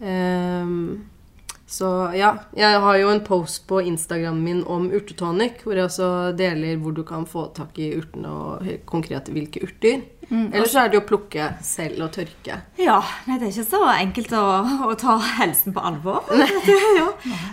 Um, 0.00 1.04
så 1.66 1.88
ja, 2.12 2.34
jeg 2.52 2.80
har 2.80 2.96
jo 3.00 3.08
en 3.08 3.22
post 3.24 3.62
på 3.68 3.78
Instagram 3.88 4.42
min 4.44 4.60
om 4.68 4.90
urtetonic, 4.92 5.62
hvor 5.64 5.78
jeg 5.78 5.88
også 5.88 6.08
deler 6.36 6.76
hvor 6.82 6.92
du 6.92 7.00
kan 7.08 7.24
få 7.28 7.46
tak 7.56 7.78
i 7.80 7.94
urtene 7.96 8.28
og 8.28 8.68
konkret 8.88 9.30
hvilke 9.32 9.62
urter. 9.64 10.02
Mm, 10.28 10.52
Eller 10.52 10.68
så 10.68 10.82
er 10.82 10.90
det 10.90 10.98
jo 10.98 11.02
å 11.02 11.08
plukke 11.08 11.48
selv 11.64 12.04
og 12.04 12.12
tørke. 12.16 12.58
Ja, 12.80 12.98
nei, 13.28 13.38
det 13.40 13.48
er 13.48 13.54
ikke 13.54 13.66
så 13.68 13.80
enkelt 13.94 14.36
å, 14.36 14.44
å 14.88 14.92
ta 15.00 15.16
helsen 15.40 15.76
på 15.76 15.84
alvor. 15.84 16.28
ja. 17.00 17.08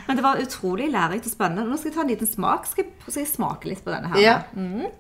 Men 0.08 0.20
det 0.20 0.26
var 0.28 0.44
utrolig 0.44 0.92
lærerikt 0.92 1.32
og 1.32 1.36
spennende. 1.36 1.68
Nå 1.68 1.80
skal 1.80 1.92
jeg 1.92 1.98
ta 1.98 2.06
en 2.06 2.12
liten 2.12 2.32
smak. 2.32 2.68
Skal 2.68 2.86
jeg, 2.86 2.94
skal 3.08 3.24
jeg 3.24 3.32
smake 3.32 3.72
litt 3.72 3.84
på 3.84 3.96
denne 3.96 4.12
her? 4.12 4.24
Ja. 4.24 4.38
Mm. 4.56 4.92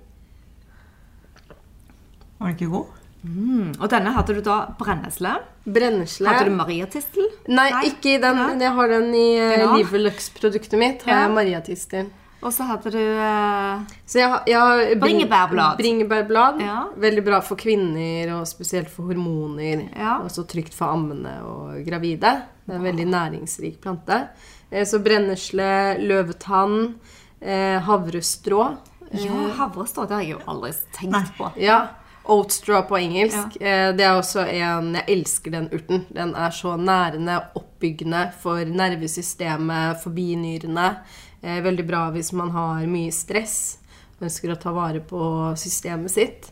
Var 2.39 2.47
den 2.47 2.57
ikke 2.57 2.71
god? 2.73 3.00
Mm. 3.21 3.75
Og 3.77 3.85
denne 3.91 4.13
hadde 4.15 4.35
du 4.37 4.41
da 4.45 4.55
brennesle. 4.79 5.35
Brennesle. 5.65 6.29
Hadde 6.29 6.49
du 6.49 6.55
mariatistel? 6.57 7.27
Nei, 7.47 7.67
Nei, 7.75 7.83
ikke 7.91 8.15
i 8.15 8.21
den. 8.21 8.39
Nei. 8.39 8.55
Jeg 8.65 8.73
har 8.79 8.95
den 8.95 9.13
i 9.13 9.27
uh, 9.37 9.53
ja. 9.59 9.69
Livelux-produktet 9.75 10.79
mitt. 10.81 11.05
Har 11.05 11.13
ja. 11.13 11.21
jeg 11.27 11.35
mariatistel. 11.37 12.09
Og 12.41 12.49
så 12.49 12.65
hadde 12.65 12.89
du 12.95 12.97
uh, 12.97 13.83
Så 14.09 14.17
jeg, 14.23 14.39
jeg 14.49 14.97
bringebærblad. 15.01 15.77
Bringebærblad. 15.77 16.63
Ja. 16.65 16.79
Veldig 17.03 17.25
bra 17.27 17.41
for 17.45 17.59
kvinner, 17.61 18.33
og 18.39 18.49
spesielt 18.49 18.89
for 18.89 19.11
hormoner. 19.11 19.85
Ja. 19.93 20.17
Også 20.25 20.47
trygt 20.49 20.73
for 20.77 20.95
ammende 20.95 21.37
og 21.45 21.83
gravide. 21.85 22.33
Det 22.65 22.73
er 22.73 22.79
en 22.79 22.89
veldig 22.89 23.07
næringsrik 23.11 23.77
plante. 23.83 24.23
Eh, 24.71 24.85
så 24.87 25.01
brennesle, 25.03 25.97
løvetann, 26.01 26.95
eh, 27.41 27.77
havrestrå. 27.85 28.65
Ja, 29.11 29.47
havrestrå. 29.59 30.07
Det 30.07 30.17
har 30.17 30.25
jeg 30.25 30.37
jo 30.39 30.43
aldri 30.49 30.73
tenkt 30.95 31.13
Nei. 31.13 31.25
på. 31.37 31.51
Ja, 31.61 31.81
Oatstraw 32.29 32.83
på 32.87 32.97
engelsk. 32.97 33.57
Ja. 33.59 33.67
Eh, 33.67 33.89
det 33.97 34.05
er 34.05 34.15
også 34.15 34.45
en 34.45 34.93
Jeg 34.99 35.07
elsker 35.15 35.55
den 35.55 35.69
urten. 35.73 36.05
Den 36.13 36.35
er 36.35 36.53
så 36.53 36.75
nærende, 36.77 37.39
oppbyggende 37.57 38.31
for 38.41 38.61
nervesystemet, 38.65 40.01
for 40.03 40.13
binyrene. 40.13 41.01
Eh, 41.41 41.61
veldig 41.63 41.87
bra 41.87 42.09
hvis 42.13 42.31
man 42.33 42.51
har 42.53 42.85
mye 42.85 43.11
stress 43.11 43.79
og 44.19 44.27
ønsker 44.29 44.53
å 44.53 44.59
ta 44.61 44.71
vare 44.71 45.01
på 45.01 45.55
systemet 45.57 46.13
sitt. 46.13 46.51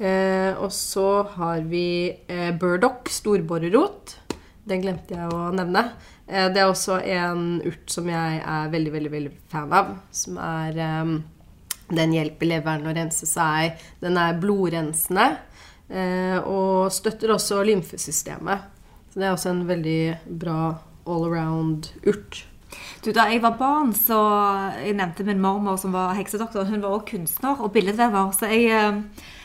Eh, 0.00 0.56
og 0.56 0.72
så 0.72 1.22
har 1.36 1.60
vi 1.68 2.16
burdock, 2.58 3.12
storborrerot. 3.12 4.16
Den 4.64 4.80
glemte 4.80 5.14
jeg 5.14 5.28
å 5.28 5.52
nevne. 5.52 5.90
Det 6.24 6.56
er 6.56 6.70
også 6.70 7.02
en 7.04 7.60
urt 7.68 7.92
som 7.92 8.08
jeg 8.08 8.40
er 8.40 8.70
veldig, 8.72 8.92
veldig, 8.94 9.10
veldig 9.12 9.32
fan 9.52 9.74
av. 9.76 9.90
Som 10.10 10.38
er 10.40 10.80
den 11.92 12.14
hjelper 12.16 12.48
leveren 12.48 12.86
å 12.88 12.94
rense 12.96 13.26
seg. 13.28 13.80
Den 14.00 14.16
er 14.20 14.38
blodrensende. 14.40 15.34
Eh, 15.88 16.38
og 16.40 16.92
støtter 16.94 17.34
også 17.34 17.60
lymfesystemet. 17.66 18.70
Så 19.12 19.20
det 19.20 19.28
er 19.28 19.34
også 19.34 19.52
en 19.52 19.66
veldig 19.68 20.00
bra 20.40 20.58
all 21.06 21.26
around 21.28 21.92
urt. 22.06 22.44
Du, 23.04 23.12
Da 23.12 23.28
jeg 23.30 23.42
var 23.42 23.58
barn, 23.58 23.92
så 23.94 24.16
Jeg 24.82 24.96
nevnte 24.96 25.24
min 25.24 25.40
mormor 25.40 25.76
som 25.78 25.92
var 25.92 26.14
heksedoktor. 26.14 26.64
Hun 26.64 26.82
var 26.82 26.90
også 26.90 27.10
kunstner 27.12 27.60
og 27.60 27.72
billedvever. 27.72 28.32
Så 28.32 28.48
jeg 28.50 28.72
eh, 28.72 29.02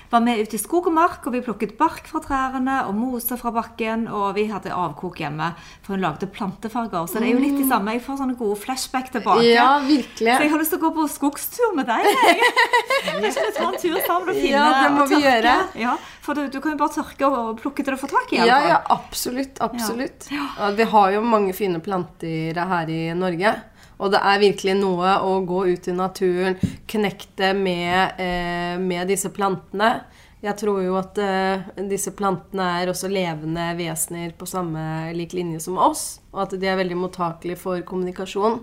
var 0.10 0.24
med 0.26 0.41
ute 0.41 0.57
i 0.57 0.60
skog 0.62 0.88
og 0.89 0.95
mark, 0.95 1.26
og 1.28 1.36
vi 1.36 1.41
plukket 1.45 1.76
bark 1.78 2.07
fra 2.10 2.22
trærne 2.24 2.80
og 2.88 2.95
mose 2.97 3.38
fra 3.38 3.51
bakken. 3.53 4.07
Og 4.10 4.34
vi 4.38 4.47
hadde 4.49 4.74
avkok 4.74 5.22
hjemme, 5.22 5.51
for 5.86 5.95
hun 5.95 6.03
lagde 6.05 6.30
plantefarger. 6.34 7.05
Så 7.10 7.22
det 7.22 7.30
er 7.30 7.36
jo 7.36 7.43
litt 7.43 7.57
det 7.60 7.68
mm. 7.68 7.74
samme. 7.74 7.95
Jeg 7.97 8.03
får 8.07 8.20
sånne 8.24 8.38
gode 8.39 8.57
flashback 8.64 9.12
tilbake. 9.14 9.45
Ja, 9.45 9.70
virkelig. 9.86 10.34
Så 10.34 10.47
jeg 10.47 10.53
har 10.53 10.64
lyst 10.64 10.74
til 10.76 10.82
å 10.82 10.86
gå 10.88 10.93
på 10.97 11.07
skogstur 11.14 11.76
med 11.78 11.89
deg. 11.89 12.10
Jeg. 12.10 12.53
Jeg 13.20 13.34
skal 13.36 13.51
ta 13.55 13.66
en 13.70 13.78
tur 13.80 13.97
sammen 14.05 14.30
og 14.32 14.38
finner 14.38 14.55
ja, 14.55 14.82
det 14.84 14.89
må 14.95 15.03
og 15.05 15.12
vi 15.12 15.20
gjøre. 15.24 15.53
Ja, 15.80 15.93
for 16.24 16.38
du, 16.38 16.49
du, 16.51 16.60
kan 16.62 16.74
jo 16.74 16.80
bare 16.80 16.93
tørke 16.93 17.30
og 17.30 17.60
plukke 17.62 17.84
til 17.86 17.95
du 17.95 18.01
får 18.01 18.12
tak 18.12 18.34
i. 18.36 18.39
Ja, 18.41 18.60
ja, 18.68 18.80
absolutt. 18.91 19.60
Absolutt. 19.64 20.28
Ja. 20.34 20.70
vi 20.76 20.88
har 20.91 21.12
jo 21.16 21.24
mange 21.26 21.55
fine 21.57 21.82
planter 21.84 22.60
her 22.74 22.91
i 22.91 23.01
Norge. 23.18 23.53
Og 24.00 24.14
det 24.14 24.22
er 24.24 24.41
virkelig 24.41 24.78
noe 24.80 25.18
å 25.28 25.39
gå 25.47 25.66
ut 25.74 25.89
i 25.91 25.95
naturen, 25.95 26.56
knekte 26.88 27.52
med, 27.58 28.20
eh, 28.20 28.80
med 28.80 29.12
disse 29.12 29.32
plantene. 29.36 30.06
Jeg 30.39 30.56
tror 30.56 30.80
jo 30.86 30.95
at 30.95 31.18
eh, 31.20 31.66
disse 31.89 32.14
plantene 32.16 32.70
er 32.80 32.91
også 32.91 33.10
levende 33.12 33.74
vesener 33.76 34.32
på 34.39 34.47
samme 34.47 35.12
lik 35.18 35.36
linje 35.36 35.60
som 35.66 35.78
oss, 35.84 36.22
og 36.32 36.45
at 36.45 36.56
de 36.62 36.70
er 36.72 36.80
veldig 36.80 36.95
mottakelige 36.95 37.60
for 37.60 37.84
kommunikasjon. 37.84 38.62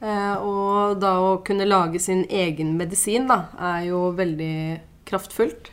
Eh, 0.00 0.36
og 0.40 0.96
da 1.02 1.12
å 1.20 1.34
kunne 1.44 1.68
lage 1.68 2.00
sin 2.00 2.24
egen 2.24 2.72
medisin, 2.80 3.28
da, 3.28 3.50
er 3.60 3.90
jo 3.90 4.06
veldig 4.16 4.54
kraftfullt. 5.10 5.68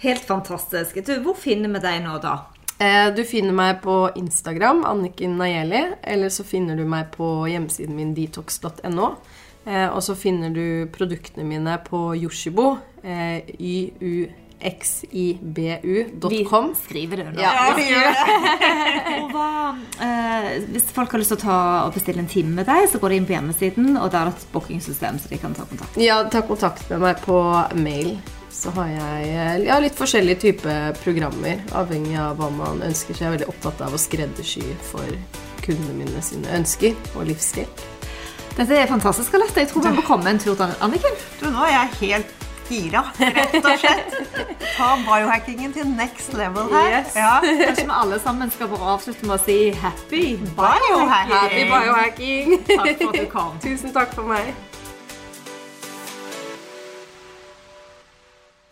Helt 0.00 0.24
fantastisk. 0.24 0.96
Du, 1.04 1.18
hvor 1.20 1.36
finner 1.36 1.74
vi 1.74 1.84
deg 1.84 2.00
nå, 2.06 2.16
da? 2.22 2.38
Eh, 2.78 3.14
du 3.14 3.24
finner 3.26 3.52
meg 3.52 3.80
på 3.82 4.10
Instagram, 4.14 4.84
Anniken 4.86 5.34
Nayeli, 5.38 5.82
eller 6.02 6.30
så 6.30 6.44
finner 6.46 6.78
du 6.78 6.84
meg 6.86 7.10
på 7.16 7.26
hjemmesiden 7.50 7.96
min 7.98 8.14
detox.no. 8.14 9.08
Eh, 9.66 9.88
og 9.90 10.02
så 10.04 10.14
finner 10.16 10.50
du 10.54 10.86
produktene 10.94 11.44
mine 11.44 11.74
på 11.84 12.14
Yoshibo, 12.16 12.78
eh, 13.02 13.42
yuxibu.com. 13.58 15.50
Vi 16.30 16.44
skriver 16.84 17.16
det 17.16 17.26
nå. 17.32 17.42
Ja, 17.42 17.74
vi 17.76 17.88
gjør 17.90 18.06
det. 18.06 18.14
Og 19.18 19.34
hva, 19.34 19.50
eh, 20.06 20.48
hvis 20.70 20.88
folk 20.94 21.10
har 21.12 21.18
lyst 21.20 21.34
til 21.34 21.40
å 21.42 21.44
ta 21.48 21.58
og 21.88 21.98
bestille 21.98 22.22
en 22.22 22.30
time 22.30 22.54
med 22.62 22.66
deg, 22.70 22.86
så 22.88 23.02
går 23.02 23.08
de 23.10 23.16
inn 23.20 23.28
på 23.28 23.34
hjemmesiden, 23.36 23.86
og 23.98 24.06
der 24.14 24.22
er 24.22 24.32
et 24.32 24.48
bookingsystem, 24.54 25.18
så 25.18 25.26
de 25.34 25.42
kan 25.42 25.52
ta 25.58 25.66
kontakt. 25.66 25.98
Ja, 26.00 26.22
ta 26.30 26.46
kontakt 26.46 26.86
med 26.94 27.02
meg 27.04 27.16
på 27.26 27.42
mail. 27.74 28.16
Så 28.50 28.72
har 28.76 28.88
jeg 28.90 29.28
eh, 29.34 29.66
ja, 29.68 29.76
litt 29.82 29.98
forskjellige 29.98 30.40
typer 30.46 30.96
programmer, 31.02 31.60
avhengig 31.76 32.16
av 32.20 32.38
hva 32.40 32.48
man 32.54 32.82
ønsker. 32.86 33.14
Så 33.14 33.24
jeg 33.24 33.30
er 33.30 33.36
veldig 33.36 33.50
opptatt 33.52 33.84
av 33.84 33.94
å 33.94 34.00
skreddersy 34.00 34.64
for 34.90 35.04
kundene 35.64 36.00
mine 36.00 36.24
sine 36.24 36.50
ønsker 36.56 36.96
og 37.14 37.28
livsstil. 37.28 37.68
Dette 38.58 38.74
er 38.74 38.90
fantastisk, 38.90 39.36
Alette. 39.38 39.62
Jeg 39.62 39.70
tror 39.70 39.84
vi 39.86 39.94
må 40.00 40.02
komme 40.06 40.32
en 40.32 40.40
tur 40.42 40.56
til 40.58 40.72
Anniken. 40.82 41.18
Du, 41.38 41.46
nå 41.54 41.62
er 41.68 41.74
jeg 41.76 41.98
helt 42.00 42.38
gira, 42.68 43.04
rett 43.20 43.54
og 43.60 43.68
slett. 43.80 44.16
Ta 44.76 44.88
biohackingen 45.04 45.72
til 45.76 45.86
next 45.88 46.34
level 46.36 46.68
her. 46.72 46.90
Yes. 46.98 47.14
Ja. 47.16 47.38
Kanskje 47.44 47.86
vi 47.86 47.94
alle 48.00 48.18
sammen 48.24 48.50
skal 48.52 48.72
bare 48.72 48.94
avslutte 48.96 49.28
med 49.28 49.38
å 49.38 49.42
si 49.44 49.58
happy 49.78 50.24
Biohacking. 50.58 51.36
Happy 51.36 51.62
biohacking! 51.70 52.56
Takk 52.68 52.90
for 52.98 53.12
at 53.12 53.20
du 53.22 53.30
kom. 53.32 53.54
Tusen 53.64 53.94
takk 53.94 54.12
for 54.16 54.28
meg. 54.28 54.52